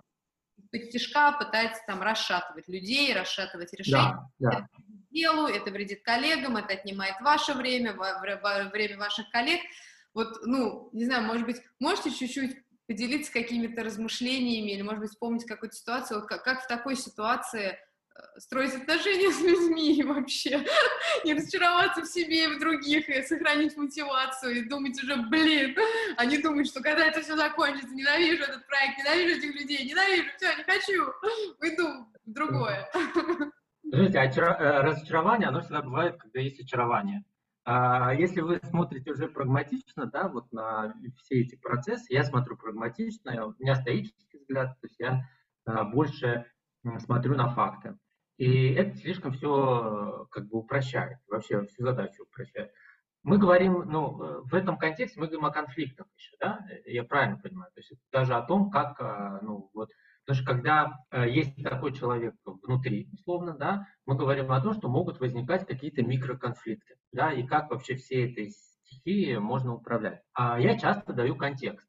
[0.72, 4.30] из тяжка пытается там расшатывать людей, расшатывать решения.
[4.40, 4.58] Да, да.
[4.58, 4.68] Это
[5.12, 9.62] делу, это вредит коллегам, это отнимает ваше время, время ваших коллег.
[10.14, 15.46] Вот, ну, не знаю, может быть, можете чуть-чуть поделиться какими-то размышлениями или, может быть, вспомнить
[15.46, 17.78] какую-то ситуацию, вот как, как в такой ситуации
[18.38, 20.66] строить отношения с людьми и вообще
[21.24, 25.76] не разочароваться в себе и в других, и сохранить мотивацию, и думать уже, блин,
[26.18, 30.30] а не думать, что когда это все закончится, ненавижу этот проект, ненавижу этих людей, ненавижу,
[30.38, 31.14] все, не хочу,
[31.62, 32.90] уйду в другое.
[33.82, 37.24] Смотрите, э, разочарование, оно всегда бывает, когда есть очарование.
[37.66, 43.46] А если вы смотрите уже прагматично, да, вот на все эти процессы, я смотрю прагматично,
[43.46, 45.22] у меня стоический взгляд, то есть я
[45.66, 46.46] а, больше
[47.00, 47.98] смотрю на факты.
[48.38, 52.72] И это слишком все как бы упрощает, вообще всю задачу упрощает.
[53.24, 57.38] Мы говорим, ну, э, в этом контексте мы говорим о конфликтах еще, да, я правильно
[57.38, 59.90] понимаю, то есть даже о том, как, а, ну, вот,
[60.26, 64.90] потому что когда э, есть такой человек внутри, условно, да, мы говорим о том, что
[64.90, 70.22] могут возникать какие-то микроконфликты, да, и как вообще все этой стихии можно управлять.
[70.34, 71.88] А я часто даю контекст.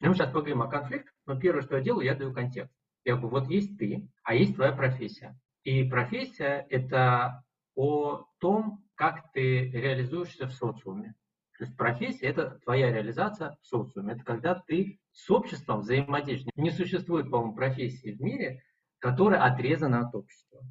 [0.00, 2.72] Мы сейчас поговорим о конфликтах, но первое, что я делаю, я даю контекст.
[3.04, 5.36] Я говорю, вот есть ты, а есть твоя профессия.
[5.66, 7.42] И профессия– это
[7.74, 11.16] о том, как ты реализуешься в социуме.
[11.58, 14.12] То есть профессия– это твоя реализация в социуме.
[14.12, 16.54] Это когда ты с обществом взаимодействуешь.
[16.54, 18.62] Не существует, по-моему, профессии в мире,
[19.00, 20.62] которая отрезана от общества.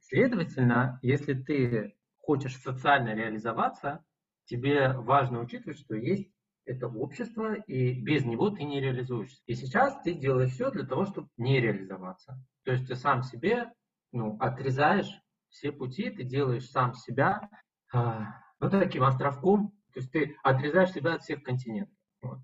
[0.00, 4.04] Следовательно, если ты хочешь социально реализоваться,
[4.46, 6.28] тебе важно учитывать, что есть
[6.64, 9.40] это общество, и без него ты не реализуешься.
[9.46, 12.36] И сейчас ты делаешь все для того, чтобы не реализоваться.
[12.64, 13.70] То есть ты сам себе
[14.12, 15.10] ну, отрезаешь
[15.48, 17.48] все пути, ты делаешь сам себя
[17.92, 21.96] а, ну, таким островком, то есть ты отрезаешь себя от всех континентов.
[22.22, 22.38] Вот.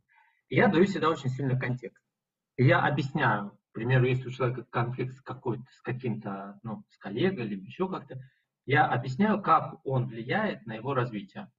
[0.48, 2.02] И я даю всегда очень сильный контекст.
[2.56, 6.98] И я объясняю, к примеру, если у человека конфликт с, какой-то, с каким-то, ну, с
[6.98, 8.20] коллегой или еще как-то,
[8.64, 11.50] я объясняю, как он влияет на его развитие.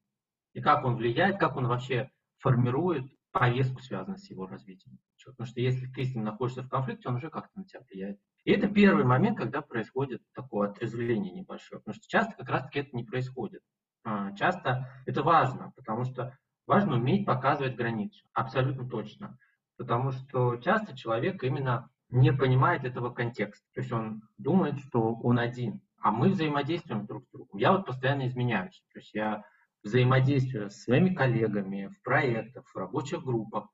[0.53, 4.97] И как он влияет, как он вообще формирует повестку, связанную с его развитием.
[5.23, 8.19] Потому что если ты с ним находишься в конфликте, он уже как-то на тебя влияет.
[8.47, 11.81] И это первый момент, когда происходит такое отрезвление небольшое.
[11.81, 13.59] Потому что часто как раз-таки это не происходит.
[14.05, 16.33] А, часто это важно, потому что
[16.65, 18.25] важно уметь показывать границу.
[18.31, 19.37] Абсолютно точно.
[19.75, 23.65] Потому что часто человек именно не понимает этого контекста.
[23.73, 27.59] То есть он думает, что он один, а мы взаимодействуем друг с другом.
[27.59, 28.81] Я вот постоянно изменяюсь.
[28.93, 29.43] То есть я
[29.83, 33.67] взаимодействую с своими коллегами в проектах, в рабочих группах.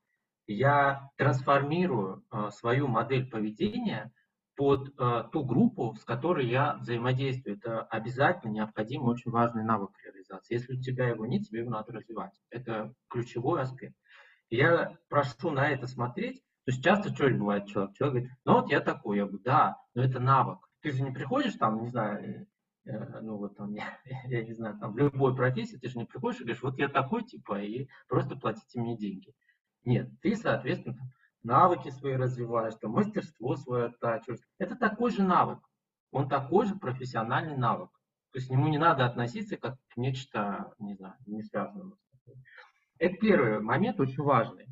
[0.47, 4.11] Я трансформирую э, свою модель поведения
[4.55, 7.57] под э, ту группу, с которой я взаимодействую.
[7.57, 10.53] Это обязательно необходимый, очень важный навык реализации.
[10.53, 12.33] Если у тебя его нет, тебе его надо развивать.
[12.49, 13.95] Это ключевой аспект.
[14.49, 16.43] Я прошу на это смотреть.
[16.65, 17.95] То есть часто что бывает человек?
[17.95, 19.17] Человек говорит, ну вот я такой.
[19.17, 20.59] Я говорю, да, но это навык.
[20.81, 22.47] Ты же не приходишь там, не знаю,
[22.85, 26.05] э, ну вот там, я, я не знаю, там в любой профессии, ты же не
[26.05, 29.33] приходишь и говоришь, вот я такой типа, и просто платите мне деньги.
[29.85, 30.97] Нет, ты, соответственно,
[31.43, 34.41] навыки свои развиваешь, там, мастерство свое оттачиваешь.
[34.57, 35.59] Это такой же навык.
[36.11, 37.89] Он такой же профессиональный навык.
[38.31, 41.97] То есть к нему не надо относиться как к нечто, не знаю, не связанному.
[42.97, 44.67] Это первый момент, очень важный.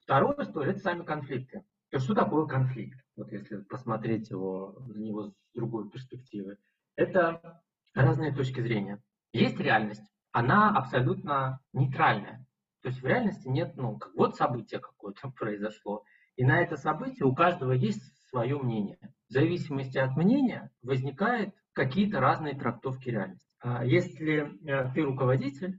[0.00, 1.60] Второе, что это сами конфликты.
[1.90, 2.98] То есть что такое конфликт?
[3.16, 6.58] Вот если посмотреть его, на него с другой перспективы.
[6.96, 7.62] Это
[7.94, 9.00] разные точки зрения.
[9.32, 12.44] Есть реальность, она абсолютно нейтральная.
[12.82, 16.04] То есть в реальности нет, ну, вот событие какое-то произошло,
[16.36, 18.98] и на это событие у каждого есть свое мнение.
[19.28, 23.48] В зависимости от мнения возникают какие-то разные трактовки реальности.
[23.60, 25.78] А если э, ты руководитель,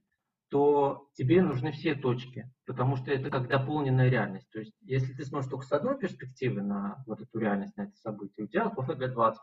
[0.49, 4.49] то тебе нужны все точки, потому что это как дополненная реальность.
[4.51, 7.95] То есть, если ты смотришь только с одной перспективы на вот эту реальность, на это
[7.97, 9.35] событие, у тебя для 20%.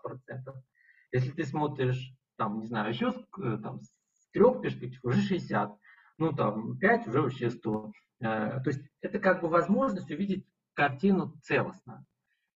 [1.13, 5.77] Если ты смотришь, там, не знаю, еще э, там, с трех перспектив, уже 60,
[6.19, 7.93] ну, там, 5 уже вообще 100.
[8.21, 12.05] Э, то есть, это как бы возможность увидеть картину целостно.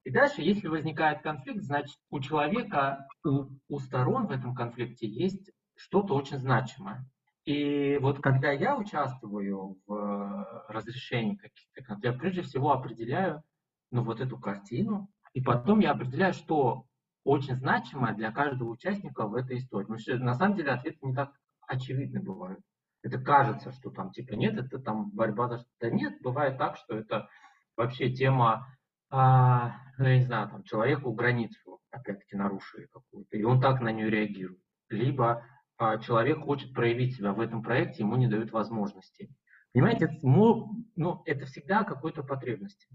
[0.05, 5.51] И дальше, если возникает конфликт, значит, у человека, у, у сторон в этом конфликте есть
[5.75, 7.05] что-то очень значимое.
[7.45, 13.43] И вот когда я участвую в э, разрешении каких-то конфликтов, я прежде всего определяю
[13.91, 16.87] ну, вот эту картину, и потом я определяю, что
[17.25, 19.85] очень значимое для каждого участника в этой истории.
[19.85, 21.33] Потому что на самом деле ответы не так
[21.67, 22.61] очевидны бывают.
[23.03, 25.91] Это кажется, что там типа нет, это там борьба за что-то.
[25.91, 27.29] Нет, бывает так, что это
[27.77, 28.67] вообще тема,
[29.11, 33.93] а, ну, я не знаю, там, человеку границу, опять-таки, нарушили какую-то, и он так на
[33.93, 34.61] нее реагирует.
[34.89, 35.45] Либо
[35.79, 39.31] а, человек хочет проявить себя в этом проекте, ему не дают возможности.
[39.73, 42.89] Понимаете, это, ну, это всегда какой-то потребности.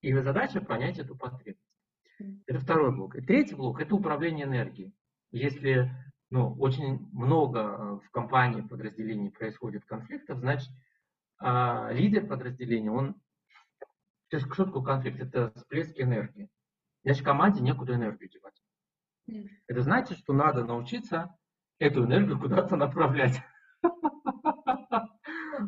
[0.00, 1.60] И задача понять эту потребность.
[2.46, 3.16] Это второй блок.
[3.16, 4.94] И третий блок– это управление энергией.
[5.30, 5.90] Если
[6.30, 10.70] ну, очень много а, в компании подразделений происходит конфликтов, значит,
[11.38, 13.16] а, лидер подразделения, он
[14.32, 15.20] то есть что такое конфликт?
[15.20, 16.48] Это всплески энергии.
[17.04, 18.62] Значит, команде некуда энергию девать.
[19.30, 19.46] Mm.
[19.66, 21.36] Это значит, что надо научиться
[21.78, 23.42] эту энергию куда-то направлять.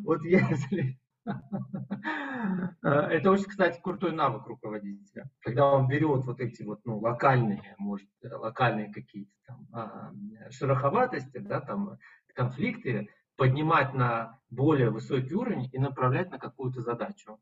[0.00, 0.98] Вот если...
[2.83, 5.31] Это очень, кстати, крутой навык руководителя.
[5.40, 10.12] Когда он берет вот эти вот, ну, локальные, может, локальные какие-то там а,
[10.50, 11.98] шероховатости, да, там,
[12.35, 17.38] конфликты, поднимать на более высокий уровень и направлять на какую-то задачу.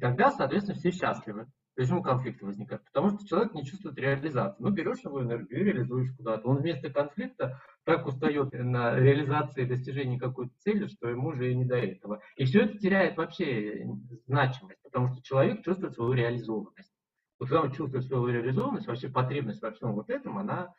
[0.00, 1.46] Тогда, соответственно, все счастливы.
[1.74, 2.84] Почему конфликты возникают?
[2.84, 4.62] Потому что человек не чувствует реализации.
[4.62, 6.46] Ну, берешь его энергию и реализуешь куда-то.
[6.48, 11.64] Он вместо конфликта так устает на реализации достижения какой-то цели, что ему уже и не
[11.64, 12.20] до этого.
[12.36, 13.86] И все это теряет вообще
[14.26, 16.92] значимость, потому что человек чувствует свою реализованность.
[17.38, 20.74] Вот когда он чувствует свою реализованность, вообще потребность во всем вот этом, она,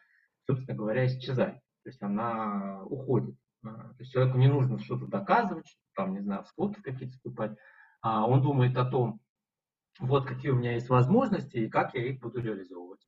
[0.46, 1.56] собственно говоря, исчезает.
[1.84, 3.36] То есть она уходит.
[3.66, 7.58] А, то есть человеку не нужно что-то доказывать, там, не знаю, в склоки какие-то вступать
[8.04, 9.20] он думает о том,
[10.00, 13.00] вот какие у меня есть возможности и как я их буду реализовывать.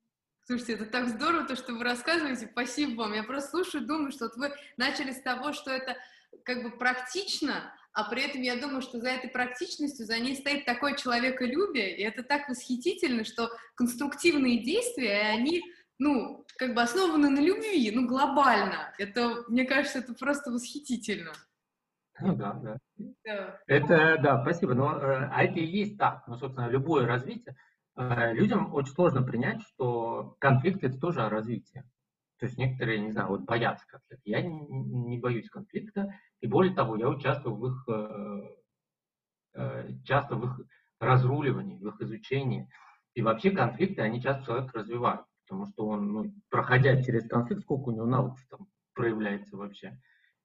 [0.44, 2.48] Слушайте, это так здорово, то, что вы рассказываете.
[2.50, 3.14] Спасибо вам.
[3.14, 5.96] Я просто слушаю, думаю, что вот вы начали с того, что это
[6.44, 10.64] как бы практично, а при этом я думаю, что за этой практичностью, за ней стоит
[10.64, 15.62] такое человеколюбие, и это так восхитительно, что конструктивные действия, они,
[15.98, 18.94] ну, как бы основаны на любви, ну, глобально.
[18.98, 21.32] Это, мне кажется, это просто восхитительно.
[22.20, 22.78] Ну да, да.
[23.24, 23.60] да.
[23.66, 24.74] Это, да, спасибо.
[24.74, 26.26] Но, э, а это и есть так.
[26.26, 27.56] Ну, собственно, любое развитие.
[27.96, 31.84] Э, людям очень сложно принять, что конфликт– это тоже о развитии.
[32.38, 34.22] То есть некоторые, не знаю, вот боятся конфликта.
[34.28, 37.88] Я не, не боюсь конфликта, и более того, я участвую в их,
[39.54, 40.60] э, часто в их
[41.00, 42.68] разруливании, в их изучении.
[43.14, 47.88] И вообще конфликты, они часто человек развивают, потому что он, ну, проходя через конфликт, сколько
[47.88, 49.98] у него навыков там проявляется вообще.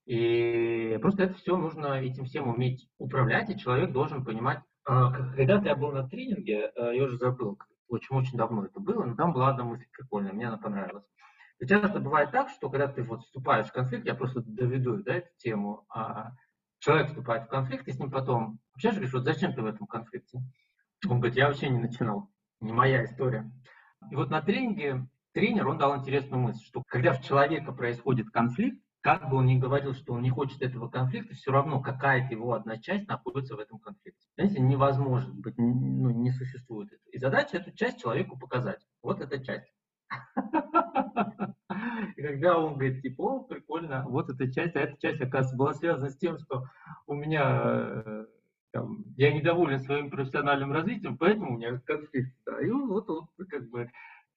[0.05, 4.59] И просто это все нужно этим всем уметь управлять, и человек должен понимать.
[4.83, 9.15] А, когда-то я был на тренинге, э, я уже забыл, очень-очень давно это было, но
[9.15, 11.05] там была одна мысль прикольная, мне она понравилась.
[11.59, 15.17] И часто бывает так, что когда ты вот вступаешь в конфликт, я просто доведу да,
[15.17, 16.31] эту тему, а
[16.79, 19.85] человек вступает в конфликт, и с ним потом общаешься, говоришь, вот зачем ты в этом
[19.85, 20.39] конфликте?
[21.07, 23.51] Он говорит, я вообще не начинал, не моя история.
[24.09, 28.81] И вот на тренинге тренер, он дал интересную мысль, что когда в человека происходит конфликт,
[29.01, 32.53] как бы он ни говорил, что он не хочет этого конфликта, все равно какая-то его
[32.53, 34.27] одна часть находится в этом конфликте.
[34.35, 37.09] Знаете, невозможно быть, ну, не существует этого.
[37.11, 38.85] И задача эту часть человеку показать.
[39.01, 39.73] Вот эта часть.
[42.15, 45.73] И когда он говорит, типа, о, прикольно, вот эта часть, а эта часть, оказывается, была
[45.73, 46.65] связана с тем, что
[47.07, 48.25] у меня, э,
[48.71, 52.35] там, я недоволен своим профессиональным развитием, поэтому у меня конфликт.
[52.45, 52.61] Да.
[52.61, 53.89] И вот он как бы,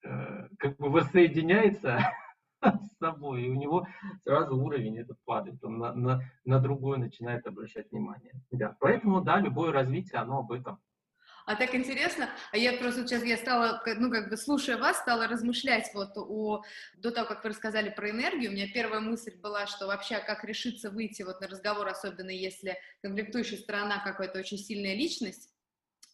[0.03, 1.99] э, как бы воссоединяется
[2.91, 3.87] с собой, и у него
[4.23, 8.33] сразу уровень этот падает, он на, на, на другое начинает обращать внимание.
[8.51, 8.75] Да.
[8.79, 10.79] Поэтому, да, любое развитие, оно об этом.
[11.45, 15.27] А так интересно, а я просто сейчас, я стала, ну, как бы, слушая вас, стала
[15.27, 16.63] размышлять вот о,
[16.97, 20.43] до того, как вы рассказали про энергию, у меня первая мысль была, что вообще, как
[20.43, 25.54] решиться выйти вот на разговор, особенно если конфликтующая сторона какая-то очень сильная личность,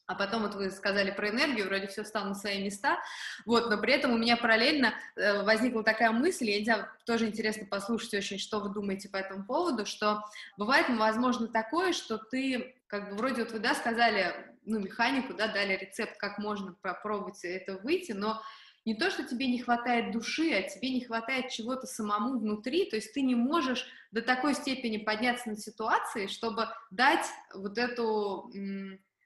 [0.08, 3.00] а потом вот вы сказали про энергию, вроде все встало на свои места,
[3.46, 8.14] вот, но при этом у меня параллельно э, возникла такая мысль, я тоже интересно послушать
[8.14, 10.24] очень, что вы думаете по этому поводу, что
[10.58, 14.36] бывает, возможно, такое, что ты, как бы, вроде вот вы, да, сказали,
[14.66, 18.42] ну, механику, да, дали рецепт, как можно попробовать это выйти, но
[18.86, 22.96] не то, что тебе не хватает души, а тебе не хватает чего-то самому внутри, то
[22.96, 28.52] есть ты не можешь до такой степени подняться на ситуации, чтобы дать вот эту,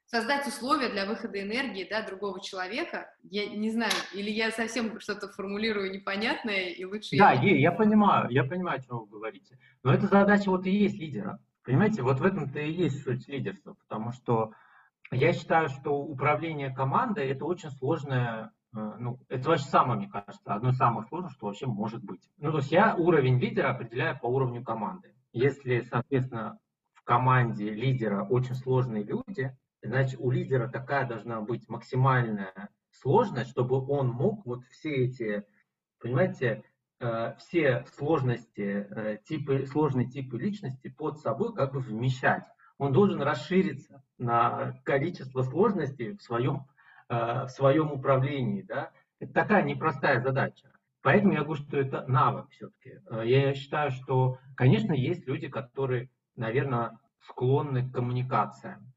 [0.06, 3.12] создать условия для выхода энергии, да, другого человека.
[3.22, 7.16] Я не знаю, или я совсем что-то формулирую непонятное, и лучше...
[7.18, 9.58] Да, я, я понимаю, я понимаю, о чем вы говорите.
[9.82, 11.40] Но эта задача вот и есть лидера.
[11.64, 14.52] Понимаете, вот в этом-то и есть суть лидерства, потому что
[15.10, 20.54] я считаю, что управление командой это очень сложное, э, ну, это вообще самое, мне кажется,
[20.54, 22.22] одно из самых сложных, что вообще может быть.
[22.38, 25.14] Ну, то есть я уровень лидера определяю по уровню команды.
[25.32, 26.58] Если, соответственно,
[26.94, 33.84] в команде лидера очень сложные люди, значит, у лидера такая должна быть максимальная сложность, чтобы
[33.86, 35.44] он мог вот все эти,
[36.00, 36.62] понимаете,
[37.00, 42.44] э, все сложности, э, типы, сложные типы личности под собой как бы вмещать
[42.78, 46.66] он должен расшириться на количество сложностей в своем,
[47.08, 48.62] э, в своем управлении.
[48.62, 48.90] Да?
[49.18, 50.70] Это такая непростая задача.
[51.02, 53.00] Поэтому я говорю, что это навык все-таки.
[53.24, 58.92] Я считаю, что, конечно, есть люди, которые, наверное, склонны к коммуникациям.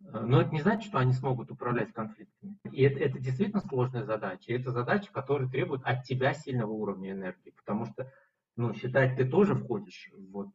[0.00, 2.56] Но это не значит, что они смогут управлять конфликтами.
[2.72, 4.52] И это, это действительно сложная задача.
[4.52, 7.50] И это задача, которая требует от тебя сильного уровня энергии.
[7.50, 8.10] Потому что,
[8.56, 10.48] ну, считать, ты тоже входишь вот,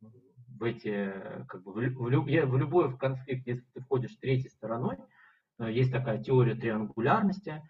[0.00, 1.12] в эти,
[1.48, 4.96] как бы, в, в, в любой конфликт, если ты входишь третьей стороной,
[5.58, 7.62] э, есть такая теория триангулярности,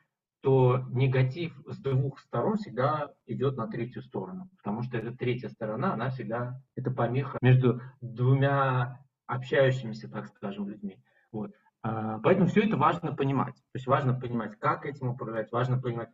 [0.43, 5.95] то негатив с двух сторон всегда идет на третью сторону, потому что эта третья сторона,
[5.95, 11.03] она всегда, это помеха между двумя общающимися, так скажем, людьми.
[11.37, 11.53] Вот.
[11.83, 13.55] А, поэтому все это важно понимать.
[13.55, 16.09] То есть важно понимать, как этим управлять, важно понимать,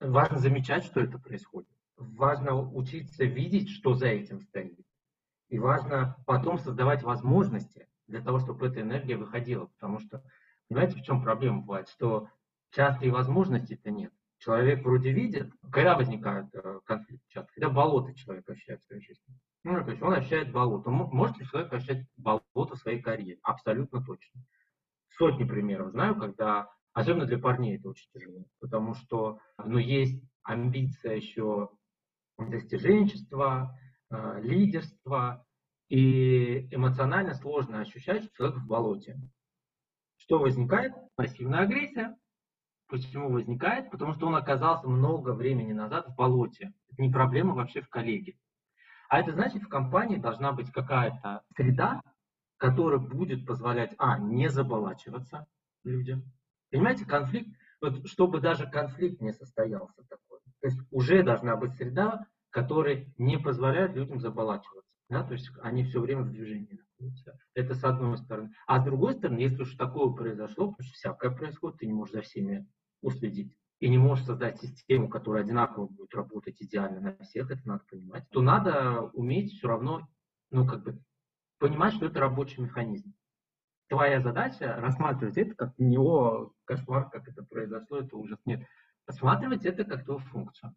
[0.00, 1.70] важно замечать, что это происходит.
[1.96, 4.84] Важно учиться видеть, что за этим стоит.
[5.48, 9.66] И важно потом создавать возможности для того, чтобы эта энергия выходила.
[9.66, 10.24] Потому что,
[10.68, 11.88] понимаете, в чем проблема бывает?
[11.88, 12.28] Что
[12.72, 14.12] часто и возможностей-то нет.
[14.38, 19.38] Человек вроде видит, когда возникает э, конфликт часто, когда болото человек ощущает в своей жизни.
[19.62, 20.90] Ну, то есть он ощущает болото.
[20.90, 23.38] Может ли человек ощущать болото в своей карьере?
[23.42, 24.42] Абсолютно точно.
[25.16, 31.16] Сотни примеров знаю, когда, особенно для парней это очень тяжело, потому что ну, есть амбиция
[31.16, 31.70] еще
[32.38, 33.78] достиженчества,
[34.10, 35.44] э, лидерства,
[35.88, 39.20] и эмоционально сложно ощущать, что человек в болоте.
[40.16, 40.92] Что возникает?
[41.14, 42.16] Пассивная агрессия.
[42.88, 43.90] Почему возникает?
[43.90, 46.72] Потому что он оказался много времени назад в болоте.
[46.90, 48.36] Это не проблема вообще в коллеге.
[49.08, 52.00] А это значит, в компании должна быть какая-то среда,
[52.56, 55.46] который будет позволять, а, не заболачиваться
[55.84, 56.24] людям.
[56.70, 57.48] Понимаете, конфликт,
[57.80, 60.40] вот чтобы даже конфликт не состоялся такой.
[60.60, 64.90] То есть уже должна быть среда, которая не позволяет людям заболачиваться.
[65.10, 65.22] Да?
[65.22, 67.38] То есть они все время в движении находятся.
[67.54, 68.52] Это с одной стороны.
[68.66, 72.14] А с другой стороны, если уж такое произошло, потому что всякое происходит, ты не можешь
[72.14, 72.66] за всеми
[73.02, 77.84] уследить и не можешь создать систему, которая одинаково будет работать идеально на всех, это надо
[77.90, 80.08] понимать, то надо уметь все равно,
[80.50, 80.98] ну, как бы,
[81.58, 83.14] понимать, что это рабочий механизм.
[83.88, 85.98] Твоя задача рассматривать это как не
[86.64, 88.38] кошмар, как это произошло, это ужас.
[88.44, 88.66] Нет.
[89.06, 90.74] Рассматривать это как твою функцию.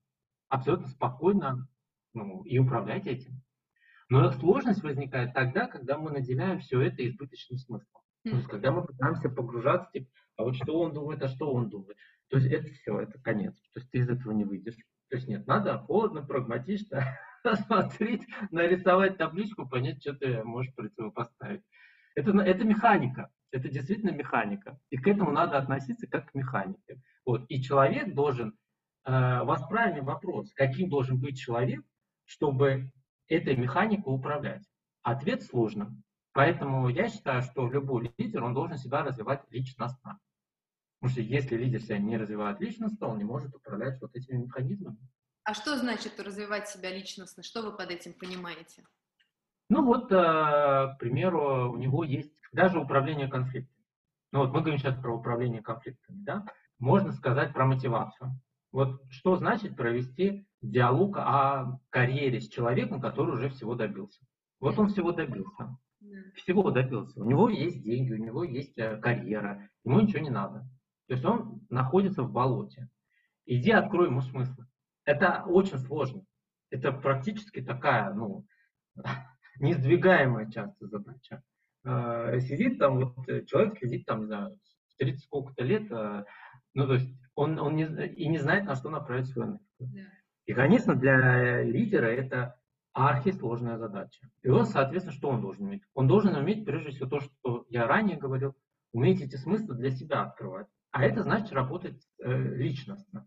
[0.49, 1.67] Абсолютно спокойно
[2.13, 3.41] ну, и управлять этим.
[4.09, 8.01] Но сложность возникает тогда, когда мы наделяем все это избыточным смыслом.
[8.23, 11.69] То есть, когда мы пытаемся погружаться, типа, а вот что он думает, а что он
[11.69, 11.97] думает.
[12.29, 13.55] То есть это все, это конец.
[13.73, 14.75] То есть ты из этого не выйдешь.
[15.09, 17.17] То есть нет, надо холодно, прагматично
[17.55, 21.63] смотреть, нарисовать табличку, понять, что ты можешь противопоставить.
[22.15, 23.29] Это, это механика.
[23.51, 24.79] Это действительно механика.
[24.89, 27.01] И к этому надо относиться как к механике.
[27.25, 27.45] Вот.
[27.49, 28.57] И человек должен,
[29.05, 31.83] э, вас правильный вопрос, каким должен быть человек,
[32.25, 32.91] чтобы
[33.27, 34.63] этой механикой управлять?
[35.03, 35.95] Ответ сложно.
[36.33, 40.19] Поэтому я считаю, что любой лидер, он должен себя развивать личностно.
[40.99, 44.97] Потому что если лидер себя не развивает личностно, он не может управлять вот этими механизмами.
[45.47, 47.41] А что значит развивать себя личностно?
[47.41, 48.83] Что вы под этим понимаете?
[49.69, 53.85] Ну вот, э, к примеру, у него есть даже управление конфликтами.
[54.33, 56.45] Ну вот мы говорим сейчас про управление конфликтами, да?
[56.79, 58.37] Можно сказать про мотивацию.
[58.73, 64.19] Вот что значит провести диалог о карьере с человеком, который уже всего добился?
[64.59, 65.77] Вот он всего добился.
[66.35, 67.21] Всего добился.
[67.21, 70.69] У него есть деньги, у него есть э, карьера, ему ничего не надо.
[71.07, 72.89] То есть он находится в болоте.
[73.45, 74.66] Иди открой ему смысл.
[75.07, 76.21] Это очень сложно.
[76.69, 78.45] Это практически такая, ну,
[79.59, 81.41] неиздвигаемая часто задача.
[81.85, 84.59] Э, сидит там, вот э, человек сидит там, не знаю,
[84.97, 86.25] 30 сколько-то лет, э,
[86.73, 90.11] ну, то есть он, он не, и не знает, на что направить свою энергию.
[90.45, 92.59] И, конечно, для лидера это
[92.91, 94.27] архисложная задача.
[94.41, 95.83] И он, соответственно, что он должен уметь?
[95.93, 98.57] Он должен уметь, прежде всего, то, что я ранее говорил,
[98.91, 100.67] уметь эти смыслы для себя открывать.
[100.91, 103.25] А это значит работать э, личностно.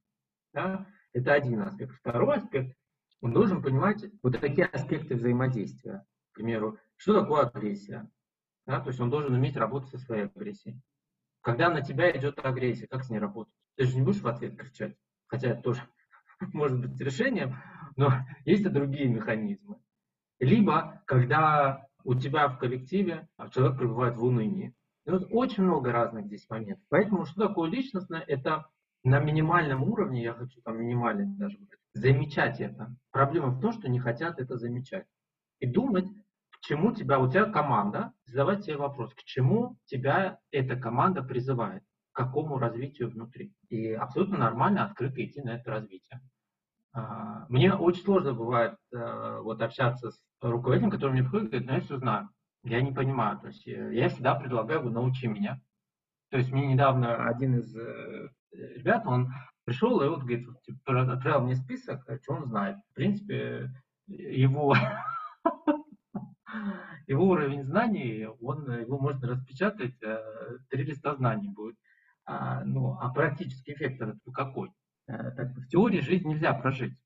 [0.52, 0.86] Да?
[1.12, 1.94] Это один аспект.
[1.96, 2.76] Второй аспект,
[3.20, 6.04] он должен понимать вот такие аспекты взаимодействия.
[6.32, 8.11] К примеру, что такое агрессия?
[8.66, 8.80] Да?
[8.80, 10.80] То есть он должен уметь работать со своей агрессией.
[11.42, 13.54] Когда на тебя идет агрессия, как с ней работать?
[13.76, 14.96] Ты же не будешь в ответ кричать.
[15.26, 15.82] Хотя это тоже
[16.52, 17.56] может быть решением,
[17.96, 18.12] но
[18.44, 19.76] есть и другие механизмы.
[20.38, 24.74] Либо, когда у тебя в коллективе человек пребывает в унынии.
[25.06, 26.84] И вот очень много разных здесь моментов.
[26.88, 28.20] Поэтому что такое личностное?
[28.20, 28.66] Это
[29.05, 31.59] на минимальном уровне, я хочу там минимально даже
[31.94, 32.94] замечать это.
[33.11, 35.07] Проблема в том, что не хотят это замечать.
[35.59, 36.07] И думать,
[36.51, 41.82] к чему тебя, у тебя команда, задавать себе вопрос, к чему тебя эта команда призывает,
[42.12, 43.55] к какому развитию внутри.
[43.68, 46.20] И абсолютно нормально открыто идти на это развитие.
[46.92, 51.74] А, мне очень сложно бывает э, вот общаться с руководителем, который мне приходит говорит, ну
[51.74, 52.28] я все знаю,
[52.64, 53.38] я не понимаю.
[53.38, 55.61] То есть э, я всегда предлагаю, научи меня.
[56.30, 59.32] То есть мне недавно один из э, ребят, он
[59.64, 62.76] пришел и вот говорит, типа, отправил мне список, что он знает.
[62.90, 63.70] В принципе,
[64.07, 64.74] его
[67.07, 69.98] его уровень знаний, он, его можно распечатать,
[70.68, 71.76] три листа знаний будет.
[72.24, 74.01] А, ну, а практический эффект
[74.32, 74.70] какой?
[75.09, 76.96] Э, так, в теории жизнь нельзя прожить.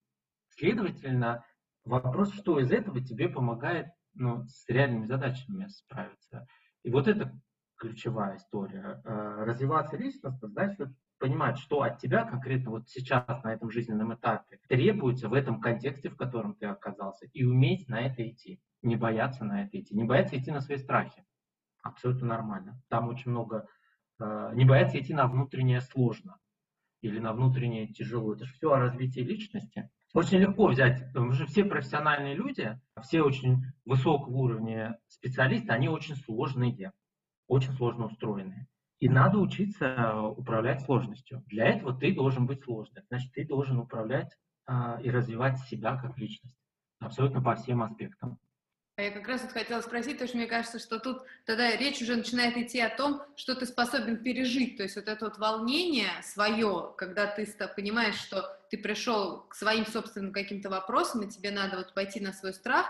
[0.51, 1.45] Следовательно,
[1.85, 6.47] вопрос, что из этого тебе помогает ну, с реальными задачами справиться.
[6.83, 7.33] И вот это
[7.77, 9.01] ключевая история.
[9.05, 10.89] Э, развиваться личностно значит
[11.19, 16.11] понимать, что от тебя конкретно вот сейчас на этом жизненном этапе требуется в этом контексте,
[16.11, 20.05] в котором ты оказался, и уметь на это идти, не бояться на это идти, не
[20.05, 21.25] бояться идти на свои страхи.
[21.83, 22.81] Абсолютно нормально.
[22.89, 23.69] Там очень много...
[24.19, 26.39] Э, не бояться идти на внутреннее сложно
[27.03, 28.35] или на внутреннее тяжело.
[28.35, 29.91] Это же все о развитии личности.
[30.15, 36.15] Очень легко взять, потому что все профессиональные люди, все очень высокого уровня специалисты, они очень
[36.15, 36.93] сложные,
[37.49, 38.69] очень сложно устроенные.
[39.05, 41.45] И надо учиться управлять сложностью.
[41.49, 43.05] Для этого ты должен быть сложным.
[43.09, 44.33] Значит, ты должен управлять
[44.65, 46.57] а, и развивать себя как личность.
[47.01, 48.39] Абсолютно по всем аспектам.
[48.97, 52.01] А я как раз вот хотела спросить, потому что мне кажется, что тут тогда речь
[52.01, 56.09] уже начинает идти о том, что ты способен пережить, то есть вот это вот волнение
[56.23, 57.47] свое, когда ты
[57.77, 62.33] понимаешь, что ты пришел к своим собственным каким-то вопросам, и тебе надо вот пойти на
[62.33, 62.87] свой страх,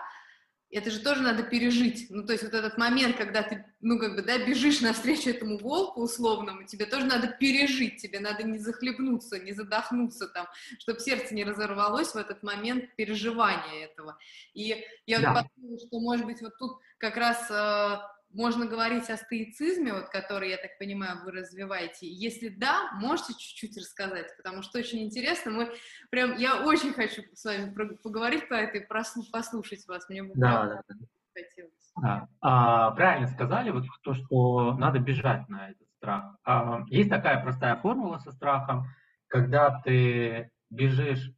[0.74, 2.06] это же тоже надо пережить.
[2.10, 5.56] Ну, то есть вот этот момент, когда ты, ну, как бы, да, бежишь навстречу этому
[5.56, 10.48] волку условному, тебе тоже надо пережить, тебе надо не захлебнуться, не задохнуться там,
[10.80, 14.18] чтобы сердце не разорвалось в этот момент переживания этого.
[14.52, 15.48] И я да.
[15.54, 17.98] подумала, что, может быть, вот тут как раз э,
[18.34, 22.06] можно говорить о стоицизме, вот, который, я так понимаю, вы развиваете?
[22.08, 25.52] Если да, можете чуть-чуть рассказать, потому что очень интересно.
[25.52, 25.72] Мы
[26.10, 27.72] прям, я очень хочу с вами
[28.02, 30.08] поговорить про это и послушать вас.
[30.08, 30.94] Мне бы да, да, да.
[31.32, 31.92] хотелось.
[31.96, 32.28] Да.
[32.40, 36.36] А, правильно сказали, вот то, что надо бежать на этот страх.
[36.44, 38.86] А, есть такая простая формула со страхом,
[39.28, 41.30] когда ты бежишь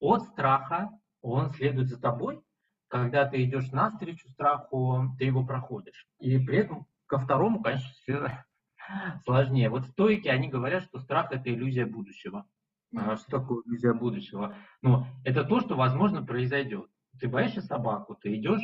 [0.00, 0.90] от страха,
[1.22, 2.42] он следует за тобой,
[2.90, 6.06] когда ты идешь навстречу страху, ты его проходишь.
[6.18, 8.44] И при этом ко второму, конечно, все
[9.24, 9.70] сложнее.
[9.70, 12.46] Вот стойки, они говорят, что страх– это иллюзия будущего.
[12.94, 14.56] А что такое иллюзия будущего?
[14.82, 16.90] Ну, это то, что, возможно, произойдет.
[17.20, 18.62] Ты боишься собаку, ты идешь,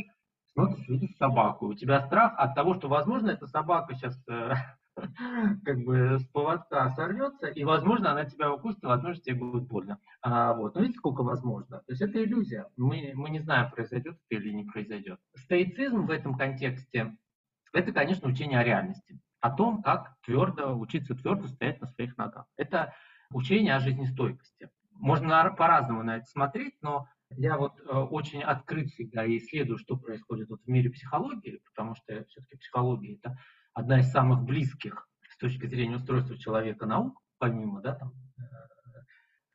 [0.52, 1.68] смотришь, видишь собаку.
[1.68, 4.54] У тебя страх от того, что, возможно, эта собака сейчас э,
[5.64, 9.98] как бы с поводка сорвется, и, возможно, она тебя укусит, и, возможно, тебе будет больно.
[10.22, 10.74] А, вот.
[10.74, 11.78] Но видите, сколько возможно.
[11.78, 12.66] То есть это иллюзия.
[12.76, 15.20] Мы, мы не знаем, произойдет это или не произойдет.
[15.36, 17.16] Стоицизм в этом контексте–
[17.72, 22.46] это, конечно, учение о реальности, о том, как твердо, учиться твердо стоять на своих ногах.
[22.56, 22.94] Это
[23.30, 24.70] учение о жизнестойкости.
[24.92, 29.96] Можно по-разному на это смотреть, но я вот э, очень открыт всегда и исследую, что
[29.96, 33.36] происходит вот в мире психологии, потому что все-таки психология– это
[33.76, 38.42] одна из самых близких с точки зрения устройства человека наук, помимо, да, там, э,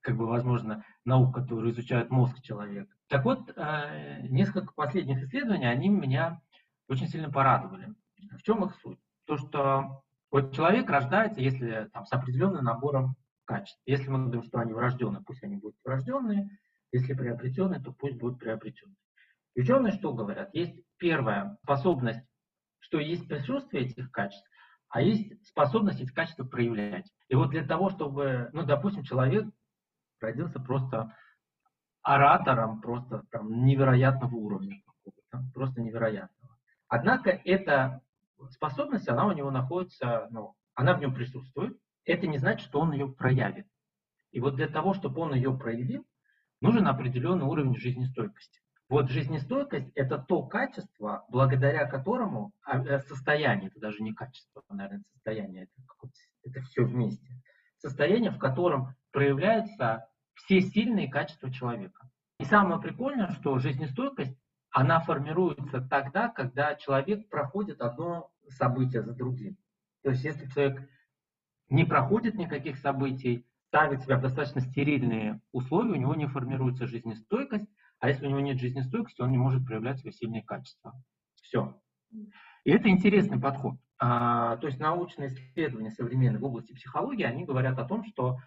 [0.02, 2.94] как бы, возможно, наук, которые изучают мозг человека.
[3.08, 6.40] Так вот, э, несколько последних исследований, они меня
[6.88, 7.96] очень сильно порадовали.
[8.38, 9.00] В чем их суть?
[9.26, 13.16] То, что вот человек рождается, если там, с определенным набором
[13.46, 13.82] качеств.
[13.88, 16.60] Если мы говорим, что они врожденные, пусть они будут врожденные.
[16.92, 18.96] Если приобретенные, то пусть будут приобретенные.
[19.56, 20.54] Ученые что говорят?
[20.54, 22.22] Есть первая способность
[22.82, 24.48] что есть присутствие этих качеств,
[24.90, 27.10] а есть способность эти качества проявлять.
[27.30, 29.46] И вот для того, чтобы, ну, допустим, человек
[30.20, 31.16] родился просто
[32.02, 34.82] оратором, просто там, невероятного уровня,
[35.54, 36.58] просто невероятного.
[36.90, 38.02] Однако эта
[38.50, 41.78] способность, она у него находится, ну, она в нем присутствует.
[42.04, 43.68] Это не значит, что он ее проявит.
[44.32, 46.06] И вот для того, чтобы он ее проявил,
[46.60, 48.62] нужен определенный уровень жизнестойкости.
[48.92, 55.06] Вот жизнестойкость– это то качество, благодаря которому а, э, состояние, это даже не качество, наверное,
[55.14, 56.12] состояние, это,
[56.44, 57.42] это все вместе,
[57.78, 62.10] состояние, в котором проявляются все сильные качества человека.
[62.40, 64.38] И самое прикольное, что жизнестойкость,
[64.72, 69.56] она формируется тогда, когда человек проходит одно событие за другим.
[70.04, 70.90] То есть если человек
[71.70, 77.70] не проходит никаких событий, ставит себя в достаточно стерильные условия, у него не формируется жизнестойкость,
[78.02, 81.00] а если у него нет жизнестойкости, он не может проявлять свои сильные качества.
[81.44, 81.80] Все.
[82.64, 83.76] И это интересный подход.
[84.00, 88.40] А, то есть научные исследования современные в области психологии, они говорят о том, что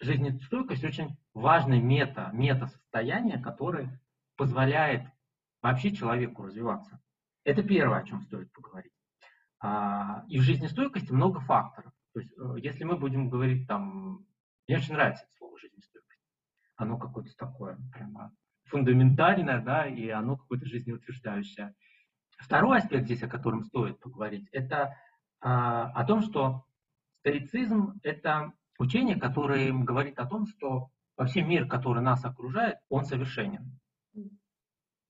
[0.00, 4.00] жизнестойкость очень важное мета, мета-состояние, которое
[4.36, 5.02] позволяет
[5.60, 6.98] вообще человеку развиваться.
[7.44, 8.94] Это первое, о чем стоит поговорить.
[9.60, 11.92] А, и в жизнестойкости много факторов.
[12.14, 14.24] То есть, э, если мы будем говорить там,
[14.66, 16.22] мне очень нравится это слово жизнестойкость.
[16.76, 18.32] Оно какое-то такое прямо
[18.68, 21.74] фундаментальное, да, и оно какое-то жизнеутверждающее.
[22.38, 24.96] Второй аспект здесь, о котором стоит поговорить, это
[25.40, 26.64] а, о том, что
[27.20, 33.78] стоицизм– это учение, которое говорит о том, что вообще мир, который нас окружает, он совершенен.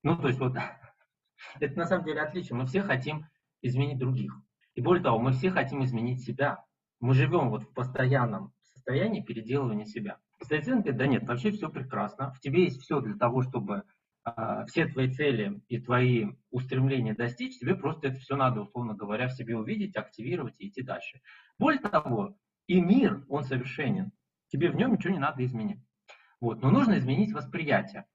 [0.03, 0.57] Ну, то есть вот
[1.61, 2.57] это на самом деле отличие.
[2.57, 3.27] Мы все хотим
[3.63, 4.35] изменить других.
[4.75, 6.65] И более того, мы все хотим изменить себя.
[7.01, 10.19] Мы живем вот в постоянном состоянии переделывания себя.
[10.41, 13.83] Стоицизм говорит, да нет, вообще все прекрасно, в тебе есть все для того, чтобы
[14.25, 19.29] э, все твои цели и твои устремления достичь, тебе просто это все надо, условно говоря,
[19.29, 21.21] в себе увидеть, активировать и идти дальше.
[21.59, 22.37] Более того,
[22.67, 24.13] и мир, он совершенен,
[24.49, 25.81] тебе в нем ничего не надо изменить.
[26.41, 26.63] Вот.
[26.63, 28.07] Но нужно изменить восприятие.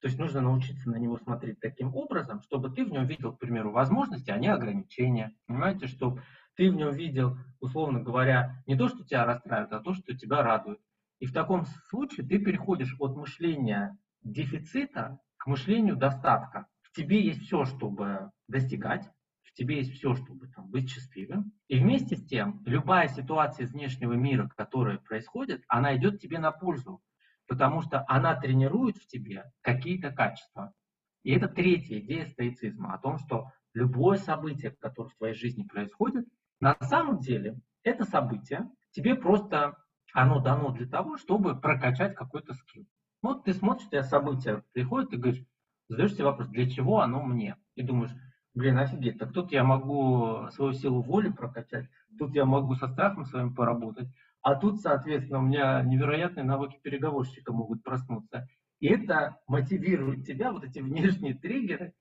[0.00, 3.38] То есть нужно научиться на него смотреть таким образом, чтобы ты в нем видел, к
[3.38, 5.34] примеру, возможности, а не ограничения.
[5.46, 6.22] Понимаете, чтобы
[6.56, 10.42] ты в нем видел, условно говоря, не то, что тебя расстраивает, а то, что тебя
[10.42, 10.78] радует.
[11.24, 16.66] И в таком случае ты переходишь от мышления дефицита к мышлению достатка.
[16.82, 19.08] В тебе есть все, чтобы достигать,
[19.42, 21.54] в тебе есть все, чтобы там, быть счастливым.
[21.68, 26.52] И вместе с тем, любая ситуация из внешнего мира, которая происходит, она идет тебе на
[26.52, 27.00] пользу,
[27.48, 30.74] потому что она тренирует в тебе какие-то качества.
[31.22, 36.26] И это третья идея стоицизма, о том, что любое событие, которое в твоей жизни происходит,
[36.60, 39.74] на самом деле это событие тебе просто
[40.14, 42.86] оно дано для того, чтобы прокачать какой-то скилл.
[43.20, 45.44] Вот ты смотришь, у тебя события приходят, и говоришь,
[45.88, 47.56] задаешь себе вопрос, для чего оно мне?
[47.74, 48.12] И думаешь,
[48.54, 53.24] блин, офигеть, так тут я могу свою силу воли прокачать, тут я могу со страхом
[53.24, 54.08] своим поработать,
[54.40, 58.46] а тут, соответственно, у меня невероятные навыки переговорщика могут проснуться.
[58.78, 61.92] И это мотивирует тебя, вот эти внешние триггеры,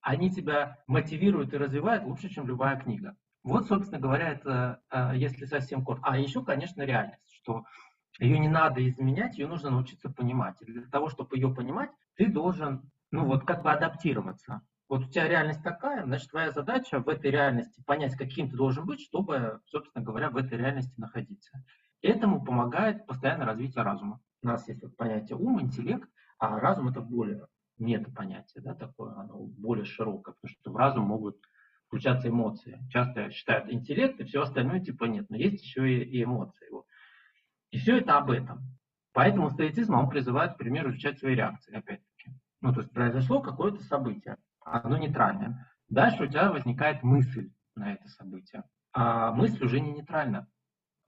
[0.00, 3.14] они тебя мотивируют и развивают лучше, чем любая книга.
[3.44, 6.10] Вот, собственно говоря, это э, если совсем коротко.
[6.10, 7.64] А еще, конечно, реальность, что
[8.18, 10.56] ее не надо изменять, ее нужно научиться понимать.
[10.60, 14.62] И для того, чтобы ее понимать, ты должен, ну вот, как бы адаптироваться.
[14.88, 18.84] Вот у тебя реальность такая, значит, твоя задача в этой реальности понять, каким ты должен
[18.84, 21.64] быть, чтобы, собственно говоря, в этой реальности находиться.
[22.02, 24.20] Этому помогает постоянное развитие разума.
[24.42, 27.46] У нас есть вот понятие ум, интеллект, а разум это более
[27.78, 31.36] метапонятие, да, такое, оно более широкое, потому что в разум могут
[31.92, 32.80] включаться эмоции.
[32.88, 36.66] Часто считают интеллект и все остальное типа нет, но есть еще и, и эмоции.
[36.70, 36.86] Вот.
[37.70, 38.62] И все это об этом.
[39.12, 42.30] Поэтому стоицизм, он призывает, к примеру, изучать свои реакции, опять-таки.
[42.62, 45.70] Ну, то есть произошло какое-то событие, оно нейтральное.
[45.88, 48.64] Дальше у тебя возникает мысль на это событие.
[48.94, 50.48] А мысль уже не нейтральна.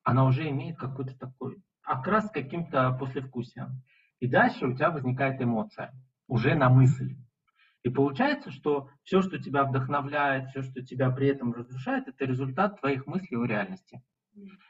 [0.02, 3.82] Она уже имеет какой-то такой окрас каким-то послевкусием.
[4.20, 5.94] И дальше у тебя возникает эмоция,
[6.26, 7.16] уже на мысль.
[7.84, 12.80] И получается, что все, что тебя вдохновляет, все, что тебя при этом разрушает, это результат
[12.80, 14.02] твоих мыслей о реальности.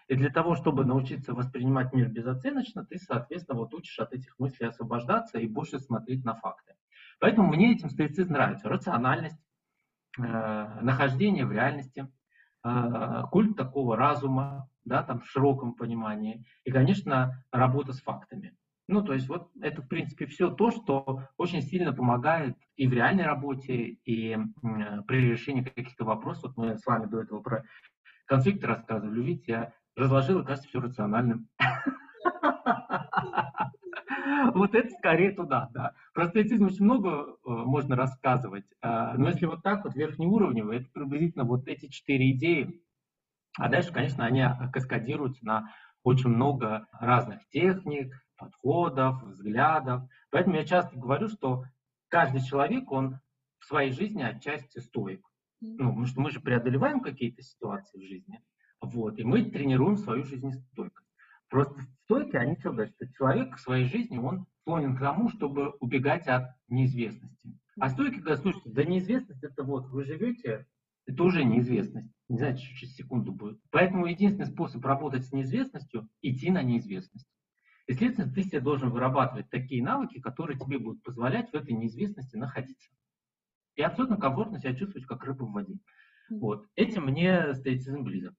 [0.09, 4.67] И для того, чтобы научиться воспринимать мир безоценочно, ты, соответственно, вот учишь от этих мыслей
[4.67, 6.75] освобождаться и больше смотреть на факты.
[7.21, 8.69] Поэтому мне этим стоицизм нравится.
[8.69, 9.41] Рациональность,
[10.19, 10.23] э,
[10.83, 12.09] нахождение в реальности,
[12.65, 18.57] э, культ такого разума, да, там в широком понимании, и, конечно, работа с фактами.
[18.87, 22.93] Ну, то есть вот это, в принципе, все то, что очень сильно помогает и в
[22.93, 24.37] реальной работе, и
[25.07, 26.53] при решении каких-то вопросов.
[26.57, 27.64] Вот мы с вами до этого про
[28.26, 29.22] конфликты рассказывали.
[29.22, 31.49] Видите, я разложил, и кажется, все рациональным.
[34.55, 35.93] Вот это скорее туда, да.
[36.12, 40.87] Про стоицизм очень много э, можно рассказывать, а, но если вот так вот верхнеуровнево, это
[40.93, 42.82] приблизительно вот эти четыре идеи,
[43.59, 45.68] а дальше, конечно, они каскадируются на
[46.03, 48.12] очень много разных техник,
[48.45, 50.03] подходов, взглядов.
[50.30, 51.64] Поэтому я часто говорю, что
[52.09, 53.18] каждый человек, он
[53.59, 55.26] в своей жизни отчасти стоик.
[55.61, 58.40] Ну, потому что мы же преодолеваем какие-то ситуации в жизни,
[58.82, 61.09] вот, и мы тренируем свою жизнестойкость.
[61.49, 65.70] Просто стойки, они что говорят, что человек в своей жизни, он склонен к тому, чтобы
[65.80, 67.59] убегать от неизвестности.
[67.80, 70.66] А стойки говорят, слушайте, да неизвестность это вот, вы живете,
[71.07, 72.12] это уже неизвестность.
[72.28, 73.61] Не знаете, что через секунду будет.
[73.70, 77.28] Поэтому единственный способ работать с неизвестностью– идти на неизвестность.
[77.87, 82.91] Следовательно, ты себе должен вырабатывать такие навыки, которые тебе будут позволять в этой неизвестности находиться.
[83.76, 85.74] И абсолютно комфортно себя чувствовать, как рыба в воде.
[86.30, 86.66] Вот.
[86.76, 88.35] Этим мне стоицизм близок.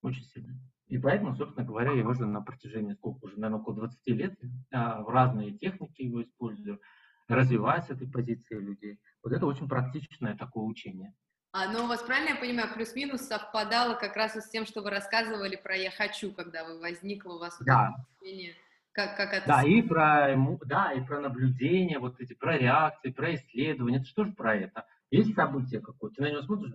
[0.00, 0.58] Очень сильно.
[0.86, 4.38] И поэтому, собственно говоря, я уже на протяжении, сколько уже, наверное, около 20 лет
[4.72, 6.80] а, в разные техники его использую,
[7.28, 8.98] развиваю с этой позиции людей.
[9.22, 11.12] Вот это очень практичное такое учение.
[11.52, 14.90] А, ну, у вас, правильно я понимаю, плюс-минус совпадало как раз с тем, что вы
[14.90, 17.94] рассказывали про «я хочу», когда вы возникло у вас да.
[18.20, 18.58] вот это
[18.98, 19.46] как, как это...
[19.46, 20.34] Да, и про,
[20.66, 24.86] да, и про наблюдение, вот эти, про реакции, про исследования, это что же про это?
[25.12, 26.72] Есть событие какое-то, ты на него смотришь,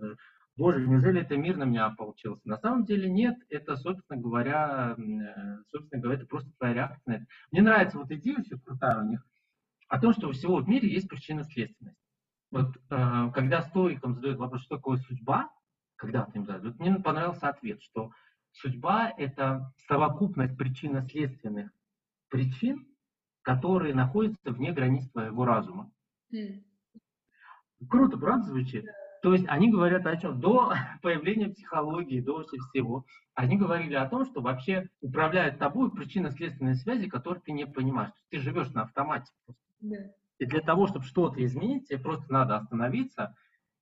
[0.55, 2.47] боже, неужели это мир на меня получился?
[2.47, 7.15] На самом деле нет, это, собственно говоря, э, собственно говоря, это просто твоя реакция на
[7.17, 7.25] это.
[7.51, 9.21] Мне нравится вот идея все крутая у них,
[9.89, 11.99] о том, что у всего в мире есть причинно-следственность.
[12.51, 15.49] Вот э, когда стоикам задают вопрос, что такое судьба,
[15.97, 18.11] когда им задают, мне понравился ответ, что
[18.53, 21.69] судьба– это совокупность причинно-следственных
[22.33, 22.87] причин,
[23.43, 25.91] которые находятся вне границ твоего разума.
[26.33, 26.63] Mm.
[27.87, 28.85] Круто, правда звучит?
[29.21, 30.39] То есть они говорят о чем?
[30.41, 30.73] До
[31.03, 33.05] появления психологии, до всего,
[33.35, 38.13] они говорили о том, что вообще управляют тобой причинно-следственные связи, которые ты не понимаешь.
[38.31, 39.31] Ты живешь на автомате.
[39.83, 40.09] Yeah.
[40.39, 43.35] И для того, чтобы что-то изменить, тебе просто надо остановиться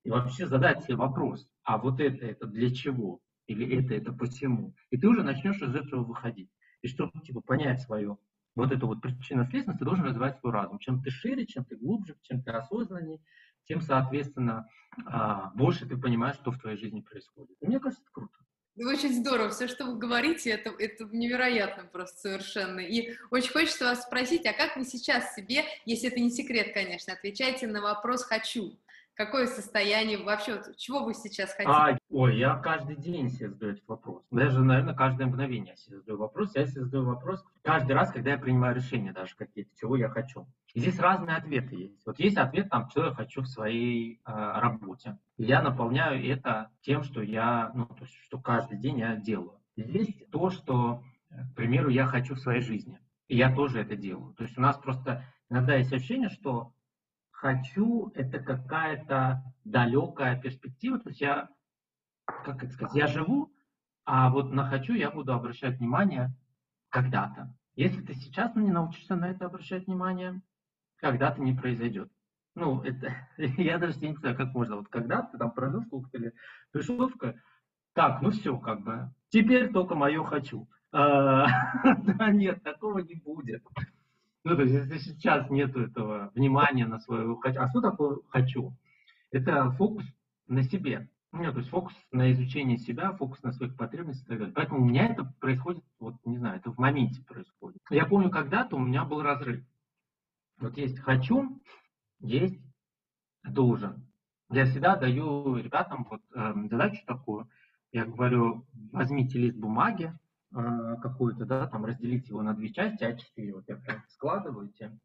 [0.04, 3.20] и вообще задать себе вопрос, а вот это, это для чего?
[3.46, 4.74] Или это, это почему?
[4.90, 6.50] И ты уже начнешь из этого выходить.
[6.82, 8.18] И чтобы типа, понять свое
[8.54, 10.78] вот эту вот причинно-следственность, ты должен развивать свой разум.
[10.78, 13.20] Чем ты шире, чем ты глубже, чем ты осознаннее,
[13.66, 14.66] тем, соответственно,
[15.06, 17.56] а, больше ты понимаешь, что в твоей жизни происходит.
[17.60, 18.34] И мне кажется, это круто.
[18.78, 19.50] Очень здорово.
[19.50, 22.80] Все, что вы говорите, это, это невероятно просто совершенно.
[22.80, 27.12] И очень хочется вас спросить, а как вы сейчас себе, если это не секрет, конечно,
[27.12, 28.78] отвечаете на вопрос «хочу»?
[29.14, 31.70] Какое состояние вообще, вот, чего вы сейчас хотите?
[31.70, 34.24] А, ой, я каждый день себе задаю этот вопрос.
[34.30, 36.54] Даже, наверное, каждое мгновение я себе задаю вопрос.
[36.54, 40.46] Я себе задаю вопрос каждый раз, когда я принимаю решения даже какие-то, чего я хочу.
[40.72, 42.06] И здесь разные ответы есть.
[42.06, 45.18] Вот есть ответ, там, что я хочу в своей э, работе.
[45.36, 49.60] Я наполняю это тем, что я, ну, то есть, что каждый день я делаю.
[49.76, 52.98] Есть то, что, к примеру, я хочу в своей жизни.
[53.28, 54.34] И я тоже это делаю.
[54.34, 56.72] То есть у нас просто иногда есть ощущение, что
[57.42, 61.00] хочу, это какая-то далекая перспектива.
[61.00, 61.48] То есть я,
[62.24, 63.52] как это сказать, я живу,
[64.04, 66.32] а вот на хочу я буду обращать внимание
[66.88, 67.52] когда-то.
[67.74, 70.40] Если ты сейчас не научишься на это обращать внимание,
[70.98, 72.12] когда-то не произойдет.
[72.54, 74.76] Ну, это, я даже не знаю, как можно.
[74.76, 76.34] Вот когда ты там прожил сколько-то лет,
[76.70, 77.34] пришел в
[77.94, 80.68] так, ну все, как бы, теперь только мое хочу.
[80.92, 81.46] А,
[82.04, 83.64] да нет, такого не будет.
[84.44, 87.60] Ну, то есть, если сейчас нет этого внимания на свое хочу.
[87.60, 88.76] А что такое хочу?
[89.30, 90.04] Это фокус
[90.48, 91.08] на себе.
[91.30, 94.54] Ну, то есть фокус на изучение себя, фокус на своих потребностях и так далее.
[94.54, 97.80] Поэтому у меня это происходит, вот не знаю, это в моменте происходит.
[97.88, 99.64] Я помню, когда-то у меня был разрыв.
[100.58, 101.62] Вот есть хочу,
[102.20, 102.60] есть
[103.44, 104.06] должен.
[104.50, 107.48] Я всегда даю ребятам вот э, задачу такую.
[107.92, 110.12] Я говорю, возьмите лист бумаги
[110.52, 114.98] какую-то, да, там разделите его на две части, А4, вот я прям складываете.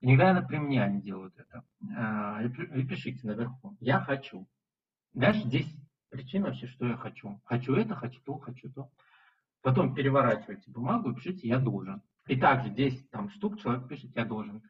[0.00, 1.64] Иногда при мне они делают это.
[1.96, 3.76] Э, и пишите наверху.
[3.80, 4.46] Я хочу.
[5.14, 5.74] Дальше здесь
[6.10, 7.40] причина вообще, что я хочу.
[7.44, 8.90] Хочу это, хочу то, хочу то.
[9.62, 12.02] Потом переворачивайте бумагу и пишите «я должен».
[12.28, 14.62] И также 10 там, штук человек пишет «я должен».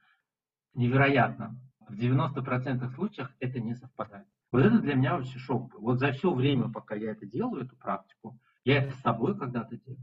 [0.74, 1.60] Невероятно.
[1.80, 4.26] В 90% случаях это не совпадает.
[4.52, 5.74] Вот это для меня вообще шок.
[5.78, 9.76] Вот за все время, пока я это делаю, эту практику, я это с собой когда-то
[9.76, 10.00] делал,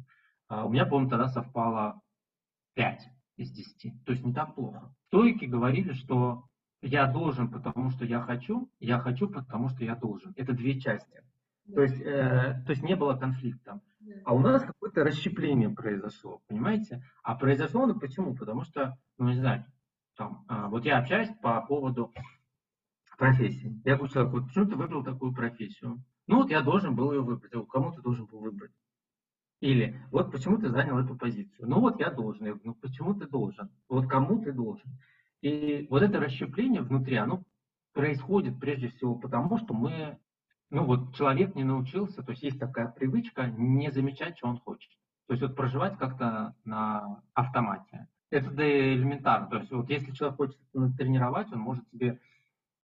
[0.47, 2.01] а у меня, по-моему, тогда совпало
[2.76, 4.05] 5 из 10.
[4.05, 4.93] То есть не так плохо.
[5.07, 6.45] Стойки говорили, что
[6.82, 10.34] я должен, потому что я хочу, я хочу, потому что я должен.
[10.38, 11.22] Это две части.
[11.74, 13.82] То есть, э, то есть не было конфликта.
[14.26, 17.03] А у нас какое-то расщепление произошло, понимаете?
[17.24, 18.36] А произошло оно почему?
[18.36, 19.66] Потому что, ну не знаю,
[20.18, 22.14] там, а, вот я общаюсь по поводу
[23.18, 23.82] профессии.
[23.86, 26.03] Я говорю человеку, вот почему ты выбрал такую профессию?
[26.28, 27.54] Ну вот я должен был ее выбрать.
[27.54, 28.72] А кому ты должен был выбрать?
[29.60, 31.70] Или вот почему ты занял эту позицию?
[31.70, 32.46] Ну вот я должен.
[32.46, 33.70] Я говорю, ну почему ты должен?
[33.88, 34.90] Вот кому ты должен?
[35.42, 37.44] И вот это расщепление внутри, оно
[37.94, 40.18] происходит прежде всего потому, что мы,
[40.70, 44.90] ну вот человек не научился, то есть есть такая привычка не замечать, что он хочет.
[45.28, 48.08] То есть вот проживать как-то на автомате.
[48.30, 49.48] Это да элементарно.
[49.48, 50.58] То есть вот если человек хочет
[50.98, 52.20] тренировать, он может себе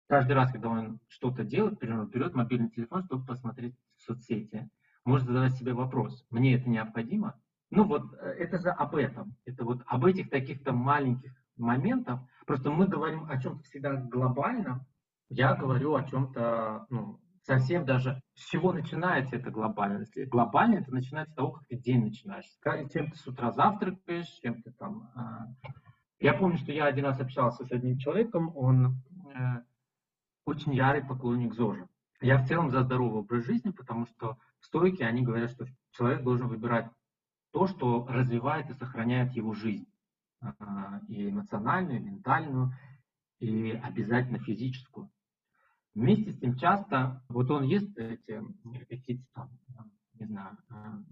[0.09, 4.69] каждый раз, когда он что-то делает, например, берет мобильный телефон, чтобы посмотреть соцсети,
[5.05, 7.39] может задавать себе вопрос, мне это необходимо?
[7.69, 9.35] Ну вот э, это же об этом.
[9.45, 12.21] Это вот об этих таких-то маленьких моментах.
[12.47, 14.85] Просто мы говорим о чем-то всегда глобальном.
[15.29, 20.17] Я говорю о чем-то, ну, совсем даже с чего начинается эта глобальность.
[20.29, 22.45] Глобально это начинается с того, как ты день начинаешь.
[22.91, 25.11] Чем ты с утра завтракаешь, чем ты там...
[25.13, 25.45] А...
[26.19, 29.01] Я помню, что я один раз общался с одним человеком, он
[29.33, 29.61] э,
[30.49, 31.87] очень ярый поклонник ЗОЖа.
[32.21, 36.23] Я в целом за здоровый образ жизни, потому что в стойке они говорят, что человек
[36.23, 36.91] должен выбирать
[37.51, 39.87] то, что развивает и сохраняет его жизнь.
[40.41, 42.71] А, и эмоциональную, и ментальную,
[43.39, 45.11] и обязательно физическую.
[45.93, 48.41] Вместе с тем часто, вот он ест эти
[48.87, 49.49] какие-то там,
[50.13, 51.03] не знаю, а,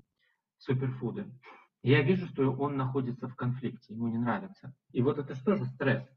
[0.58, 1.30] суперфуды.
[1.84, 4.74] Я вижу, что он находится в конфликте, ему не нравится.
[4.92, 6.08] И вот это что же стресс?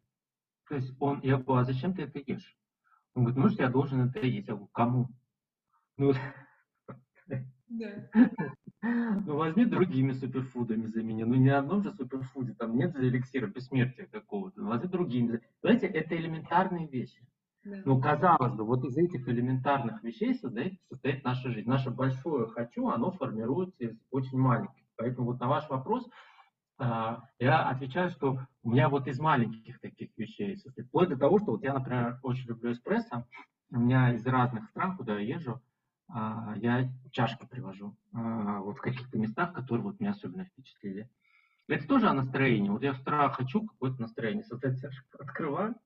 [0.69, 2.57] То есть он, я говорю, а зачем ты это ешь?
[3.15, 4.49] Он говорит, ну что я должен это есть.
[4.49, 5.09] Я говорю, кому?
[5.97, 6.13] Ну,
[7.69, 8.11] да.
[8.83, 11.25] Ну, возьми другими суперфудами замени.
[11.25, 14.63] Ну, не одном же суперфуде, там нет же эликсира бессмертия какого-то.
[14.63, 15.41] Ну, возьми другими.
[15.63, 17.21] Знаете, это элементарные вещи.
[17.63, 17.83] Да.
[17.85, 21.69] Ну, казалось бы, вот из этих элементарных вещей создает, состоит наша жизнь.
[21.69, 24.83] Наше большое «хочу», оно формируется из очень маленьких.
[24.97, 26.09] Поэтому вот на ваш вопрос
[26.81, 30.57] я отвечаю, что у меня вот из маленьких таких вещей.
[30.89, 33.27] Вплоть до того, что вот я, например, очень люблю эспрессо.
[33.71, 35.61] У меня из разных стран, куда я езжу,
[36.13, 41.09] а, я чашки привожу а, вот в каких-то местах, которые вот меня особенно впечатлили.
[41.69, 42.69] Это тоже о настроении.
[42.69, 45.77] Вот я с утра хочу какое-то настроение, создать чашку, открываю,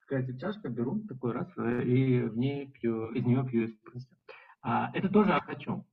[0.00, 4.14] какая-то чашка, беру такой раз э, и в ней пью, из нее пью эспрессо.
[4.62, 5.84] А, это тоже о хочу.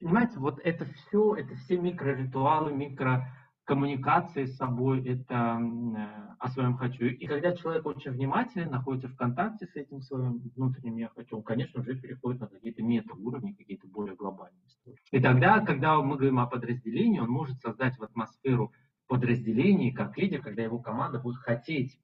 [0.00, 3.26] Понимаете, вот это все, это все микроритуалы, микро
[3.66, 7.06] коммуникации с собой, это э, о своем хочу.
[7.06, 11.42] И когда человек очень внимательный, находится в контакте с этим своим внутренним я хочу, он,
[11.42, 14.98] конечно, уже переходит на какие-то мета-уровни, какие-то более глобальные истории.
[15.10, 18.72] И тогда, когда мы говорим о подразделении, он может создать в атмосферу
[19.08, 22.00] подразделений, как лидер, когда его команда будет хотеть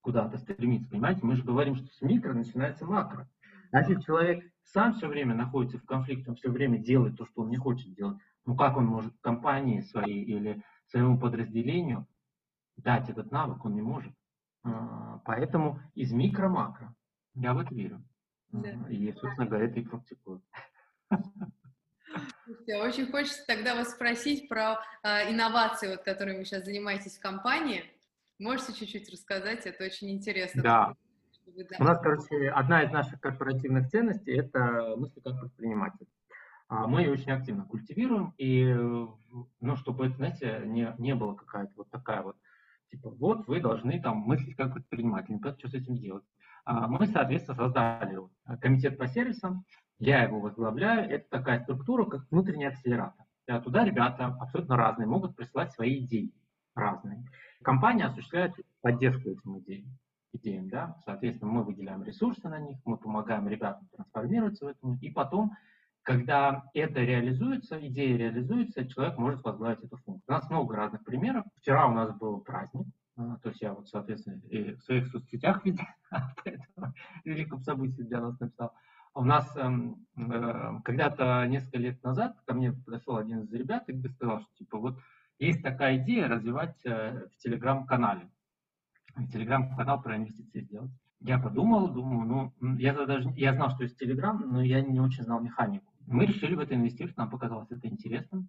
[0.00, 0.90] куда-то стремиться.
[0.90, 3.28] Понимаете, мы же говорим, что с микро начинается макро.
[3.72, 7.50] Если человек сам все время находится в конфликте, он все время делает то, что он
[7.50, 12.06] не хочет делать, ну как он может компании своей или своему подразделению
[12.76, 14.12] дать этот навык, он не может.
[14.64, 16.94] А, поэтому из микро-макро.
[17.34, 18.04] Я в это верю.
[18.50, 18.70] Да.
[18.88, 20.42] И, собственно говоря, это и практикую.
[22.66, 27.84] Очень хочется тогда вас спросить про э, инновации, вот, которыми вы сейчас занимаетесь в компании.
[28.38, 29.66] Можете чуть-чуть рассказать?
[29.66, 30.62] Это очень интересно.
[30.62, 30.96] Да.
[31.78, 36.06] У нас, короче, одна из наших корпоративных ценностей– это мысли как предприниматель.
[36.68, 41.90] А, мы ее очень активно культивируем, и, ну, чтобы знаете, не, не было какая-то вот
[41.90, 42.36] такая вот,
[42.90, 46.24] типа, вот вы должны там мыслить как предприниматель, не что с этим делать.
[46.64, 48.18] А мы, соответственно, создали
[48.60, 49.64] комитет по сервисам,
[49.98, 53.26] я его возглавляю, это такая структура, как внутренний акселератор.
[53.64, 56.32] Туда ребята абсолютно разные могут присылать свои идеи
[56.74, 57.24] разные.
[57.62, 59.98] Компания осуществляет поддержку этим идеям.
[60.32, 60.96] Идеям да?
[61.04, 65.52] Соответственно, мы выделяем ресурсы на них, мы помогаем ребятам трансформироваться в этом, и потом,
[66.02, 70.24] когда это реализуется, идея реализуется, человек может возглавить эту функцию.
[70.28, 71.44] У нас много разных примеров.
[71.56, 75.62] Вчера у нас был праздник, а, то есть я вот, соответственно, и в своих соцсетях
[75.64, 78.72] видел, поэтому великом событии для нас написал.
[79.14, 84.08] У нас эм, э, когда-то несколько лет назад ко мне подошел один из ребят и
[84.08, 84.98] сказал, что типа вот
[85.38, 88.30] есть такая идея развивать э, в телеграм-канале.
[89.32, 90.90] Телеграм-канал про инвестиции сделать.
[91.20, 95.22] Я подумал, думаю, ну, я даже, я знал, что есть Телеграм, но я не очень
[95.22, 95.92] знал механику.
[96.06, 98.48] Мы решили в это инвестировать, нам показалось это интересным.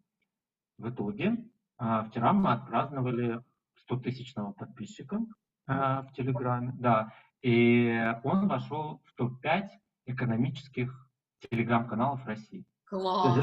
[0.79, 1.37] В итоге
[1.77, 3.41] а, вчера мы отпраздновали
[3.81, 5.19] 100 тысячного подписчика
[5.67, 9.69] а, в Телеграме, да, и он вошел в топ-5
[10.07, 11.09] экономических
[11.49, 12.65] телеграм-каналов России.
[12.85, 13.37] Класс!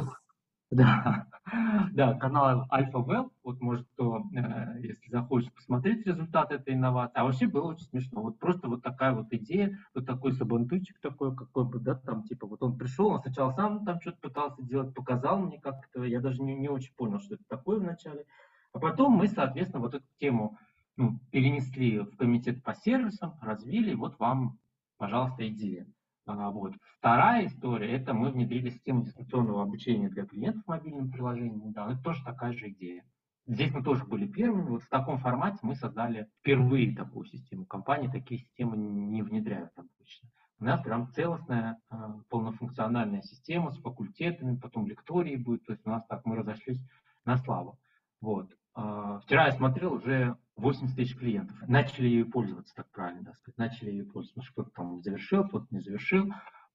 [0.76, 1.26] Да,
[1.92, 7.24] да, канал Альфа Well, вот может кто, э, если захочет посмотреть результат этой инновации, а
[7.24, 11.64] вообще было очень смешно, вот просто вот такая вот идея, вот такой сабантуйчик такой, какой
[11.64, 15.40] бы, да, там типа вот он пришел, он сначала сам там что-то пытался делать, показал
[15.40, 18.24] мне как-то, я даже не, не очень понял, что это такое вначале,
[18.72, 20.56] а потом мы, соответственно, вот эту тему
[20.96, 24.58] ну, перенесли в комитет по сервисам, развили, вот вам,
[24.98, 25.88] пожалуйста, идея.
[26.26, 26.74] А, вот.
[26.98, 31.70] Вторая история– это мы внедрили систему дистанционного обучения для клиентов в мобильном приложении.
[31.70, 33.04] Да, это тоже такая же идея.
[33.46, 34.68] Здесь мы тоже были первыми.
[34.68, 37.66] Вот в таком формате мы создали впервые такую систему.
[37.66, 40.28] Компании такие системы не внедряют обычно.
[40.60, 45.64] У нас прям целостная а, полнофункциональная система с факультетами, потом лектории будет.
[45.64, 46.80] То есть у нас так мы разошлись
[47.24, 47.78] на славу.
[48.20, 48.54] Вот.
[48.74, 51.56] А, вчера я смотрел, уже 80 тысяч клиентов.
[51.66, 53.58] Начали ее пользоваться, так правильно да, сказать.
[53.58, 54.52] Начали ее пользоваться.
[54.52, 56.28] Кто-то там завершил, кто-то не завершил.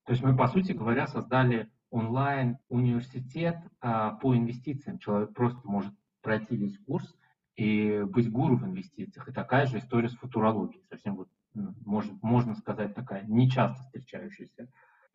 [0.05, 4.99] То есть мы, по сути говоря, создали онлайн-университет а, по инвестициям.
[4.99, 7.15] Человек просто может пройти весь курс
[7.55, 9.29] и быть гуру в инвестициях.
[9.29, 10.83] И такая же история с футурологией.
[10.89, 14.67] Совсем вот, может, можно сказать, такая нечасто встречающаяся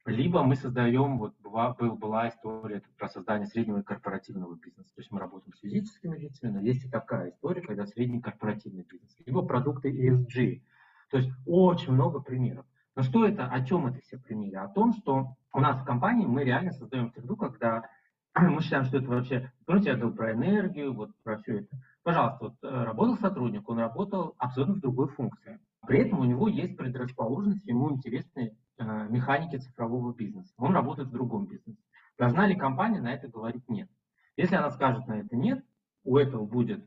[0.07, 4.90] либо мы создаем, вот была, был, была история про создание среднего корпоративного бизнеса.
[4.94, 8.86] То есть мы работаем с физическими лицами, но есть и такая история, когда средний корпоративный
[8.90, 9.14] бизнес.
[9.26, 10.62] Либо продукты ESG.
[11.11, 12.64] То есть очень много примеров.
[12.96, 14.59] Но что это, о чем это все примеры?
[14.59, 17.88] О том, что у нас в компании мы реально создаем среду, когда
[18.34, 21.76] мы считаем, что это вообще, помните, я говорил про энергию, вот про все это.
[22.03, 25.61] Пожалуйста, вот э, работал сотрудник, он работал абсолютно в другой функции.
[25.86, 30.53] При этом у него есть предрасположенность, ему интересны механики цифрового бизнеса.
[30.57, 31.83] Он работает в другом бизнесе.
[32.18, 33.89] Должна ли компания на это говорить нет?
[34.37, 35.64] Если она скажет на это нет,
[36.05, 36.85] у этого будет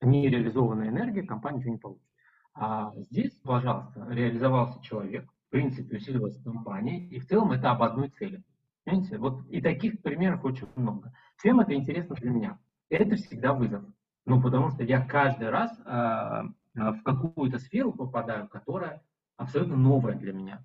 [0.00, 2.08] нереализованная энергия, компания ничего не получит.
[2.54, 8.10] А здесь, пожалуйста, реализовался человек, в принципе, усилилась компания, и в целом это об одной
[8.10, 8.44] цели.
[8.84, 9.18] Понимаете?
[9.18, 11.12] Вот и таких примеров очень много.
[11.42, 12.58] Чем это интересно для меня?
[12.90, 13.84] Это всегда вызов.
[14.26, 16.42] Ну, потому что я каждый раз э,
[16.74, 19.02] в какую-то сферу попадаю, которая
[19.36, 20.64] абсолютно новая для меня.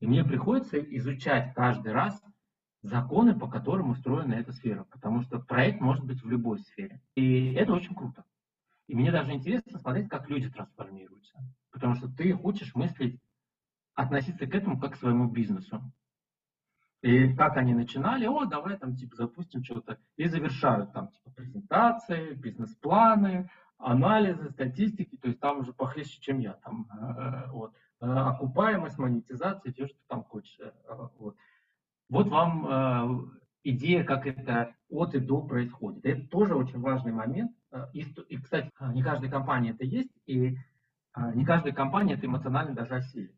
[0.00, 2.22] И мне приходится изучать каждый раз
[2.82, 7.02] законы, по которым устроена эта сфера, потому что проект может быть в любой сфере.
[7.14, 8.24] И это очень круто.
[8.86, 11.38] И мне даже интересно смотреть, как люди трансформируются.
[11.70, 13.20] Потому что ты хочешь мыслить,
[13.94, 15.80] относиться к этому как к своему бизнесу.
[17.02, 19.98] И как они начинали, о, давай там типа запустим что-то.
[20.16, 25.16] И завершают там типа презентации, бизнес-планы, анализы, статистики.
[25.16, 26.54] То есть там уже похлеще, чем я.
[26.54, 27.74] Там, э, вот.
[28.00, 30.58] Э, окупаемость, монетизация, все, что там хочешь.
[30.58, 30.70] Э,
[31.18, 31.36] вот,
[32.08, 33.30] вот вам э,
[33.64, 36.04] идея, как это от и до происходит.
[36.06, 37.52] Это тоже очень важный момент.
[37.92, 40.56] И, и кстати, не каждой компании это есть, и
[41.34, 43.36] не каждая компания это эмоционально даже осилит.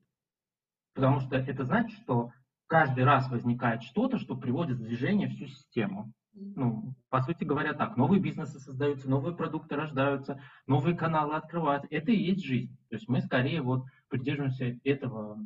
[0.95, 2.33] Потому что это значит, что
[2.67, 6.15] каждый раз возникает что-то, что приводит в движение всю систему.
[6.35, 11.89] Ну, по сути говоря, так, новые бизнесы создаются, новые продукты рождаются, новые каналы открываются.
[11.91, 12.75] Это и есть жизнь.
[12.89, 15.39] То есть мы скорее вот придерживаемся этого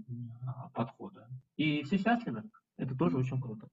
[0.44, 1.28] а, подхода.
[1.56, 2.42] И все счастливы.
[2.76, 3.68] Это тоже очень круто.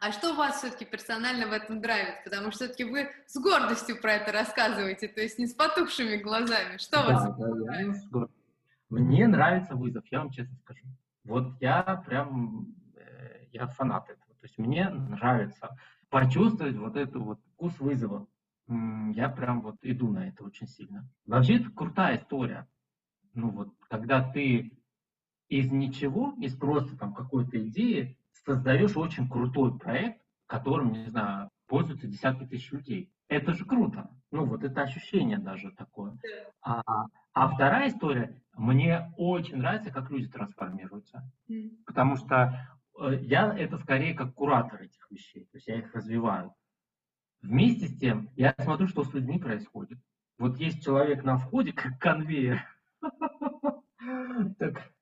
[0.00, 2.24] А что вас все-таки персонально в этом драйвит?
[2.24, 6.78] Потому что все-таки вы с гордостью про это рассказываете, то есть не с потухшими глазами.
[6.78, 8.28] Что да, вас да, нравится?
[8.88, 10.84] Мне нравится вызов, я вам честно скажу.
[11.24, 14.34] Вот я прям, э, я фанат этого.
[14.40, 15.76] То есть мне нравится
[16.08, 18.26] почувствовать вот эту вот вкус вызова.
[18.68, 21.06] Я прям вот иду на это очень сильно.
[21.26, 22.66] Вообще это крутая история
[23.36, 24.72] ну вот, когда ты
[25.48, 32.06] из ничего, из просто там какой-то идеи создаешь очень крутой проект, которым, не знаю, пользуются
[32.06, 33.12] десятки тысяч людей.
[33.28, 34.10] Это же круто.
[34.30, 36.16] Ну, вот это ощущение даже такое.
[36.62, 36.82] А,
[37.32, 41.30] а вторая история, мне очень нравится, как люди трансформируются.
[41.84, 42.68] Потому что
[42.98, 45.44] э, я это скорее как куратор этих вещей.
[45.46, 46.54] То есть я их развиваю.
[47.42, 49.98] Вместе с тем, я смотрю, что с людьми происходит.
[50.38, 52.62] Вот есть человек на входе, как конвейер.
[54.58, 54.92] Так,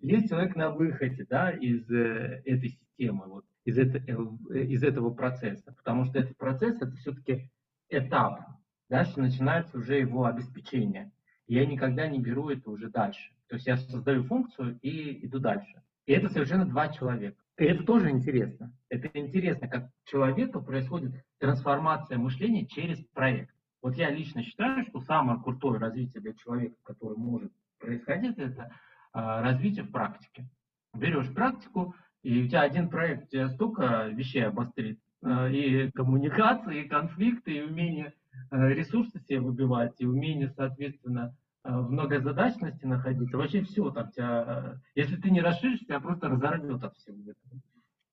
[0.00, 5.10] есть человек на выходе, да, из э, этой системы, вот, из, это, э, из этого
[5.10, 5.72] процесса.
[5.72, 7.50] Потому что этот процесс, это все-таки
[7.88, 8.40] этап.
[8.88, 11.10] Дальше начинается уже его обеспечение.
[11.46, 13.32] Я никогда не беру это уже дальше.
[13.48, 15.82] То есть я создаю функцию и иду дальше.
[16.06, 17.42] И это совершенно два человека.
[17.56, 18.72] И это тоже интересно.
[18.88, 23.53] Это интересно, как человеку происходит трансформация мышления через проект.
[23.84, 28.72] Вот я лично считаю, что самое крутое развитие для человека, которое может происходить, это
[29.12, 30.48] а, развитие в практике.
[30.94, 36.88] Берешь практику, и у тебя один проект тебе столько вещей обострит, а, и коммуникации, и
[36.88, 38.14] конфликты, и умение
[38.50, 43.36] а, ресурсы себе выбивать, и умение, соответственно, в многозадачности находиться.
[43.36, 47.18] Вообще все там тебя, если ты не расширишь, тебя просто разорвет от всего.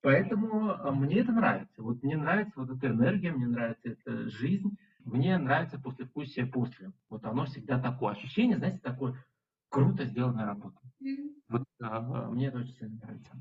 [0.01, 1.81] Поэтому мне это нравится.
[1.81, 4.75] Вот мне нравится вот эта энергия, мне нравится эта жизнь,
[5.05, 6.91] мне нравится послевкусие после.
[7.09, 8.13] Вот оно всегда такое.
[8.13, 9.23] Ощущение, знаете, такое
[9.69, 10.79] круто сделанная работа.
[11.47, 13.31] Вот а, мне это очень сильно нравится.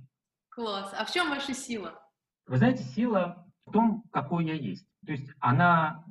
[0.48, 0.94] Класс.
[0.96, 2.00] А в чем ваша сила?
[2.46, 4.86] Вы знаете, сила в том, какой я есть.
[5.04, 6.04] То есть она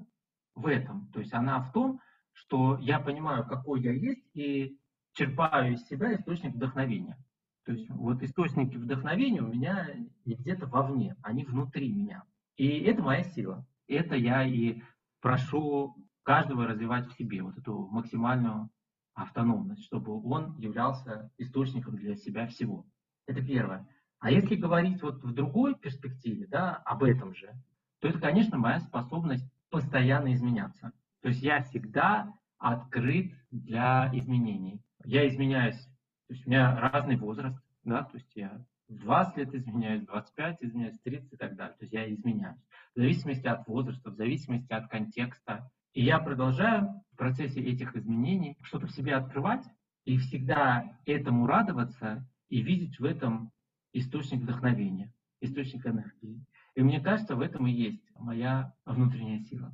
[0.56, 1.10] в этом.
[1.12, 2.00] То есть она в том,
[2.34, 4.80] что я понимаю, какой я есть, и
[5.14, 7.18] черпаю из себя источник вдохновения.
[7.66, 9.89] То есть вот источники вдохновения у меня
[10.26, 12.24] не где-то вовне, они внутри меня.
[12.56, 13.66] И это моя сила.
[13.88, 14.82] Это я и
[15.22, 18.70] прошу каждого развивать в себе, вот эту максимальную
[19.13, 22.86] автономность, чтобы он являлся источником для себя всего.
[23.28, 23.88] Это первое.
[24.20, 27.53] А если говорить вот в другой перспективе, да, об этом же,
[27.99, 30.91] то это, конечно, моя способность постоянно изменяться.
[31.22, 34.82] То есть я всегда открыт для изменений.
[35.05, 35.80] Я изменяюсь,
[36.28, 40.99] то есть у меня разный возраст, да, то есть я 20 лет изменяюсь, 25 изменяюсь,
[40.99, 41.76] 30 и так далее.
[41.78, 42.59] То есть я изменяюсь.
[43.00, 45.72] В зависимости от возраста, в зависимости от контекста.
[45.93, 49.64] И я продолжаю в процессе этих изменений что-то в себе открывать
[50.04, 53.54] и всегда этому радоваться и видеть в этом
[53.93, 56.43] источник вдохновения, источник энергии.
[56.76, 59.72] И мне кажется, в этом и есть моя внутренняя сила.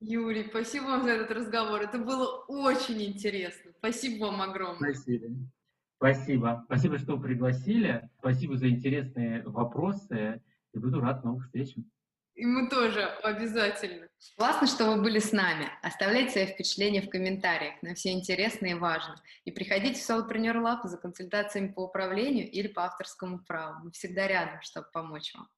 [0.00, 1.82] Юрий, спасибо вам за этот разговор.
[1.82, 3.70] Это было очень интересно.
[3.78, 4.94] Спасибо вам огромное.
[4.94, 5.28] Спасибо.
[5.98, 6.62] Спасибо.
[6.66, 8.10] Спасибо, что пригласили.
[8.18, 10.42] Спасибо за интересные вопросы.
[10.72, 11.88] И буду рад новых встречам.
[12.38, 14.06] И мы тоже обязательно.
[14.36, 15.68] Классно, что вы были с нами.
[15.82, 17.74] Оставляйте свои впечатления в комментариях.
[17.82, 19.20] На все интересно и важно.
[19.44, 23.80] И приходите в Solopreneur Lab за консультациями по управлению или по авторскому праву.
[23.82, 25.48] Мы всегда рядом, чтобы помочь вам.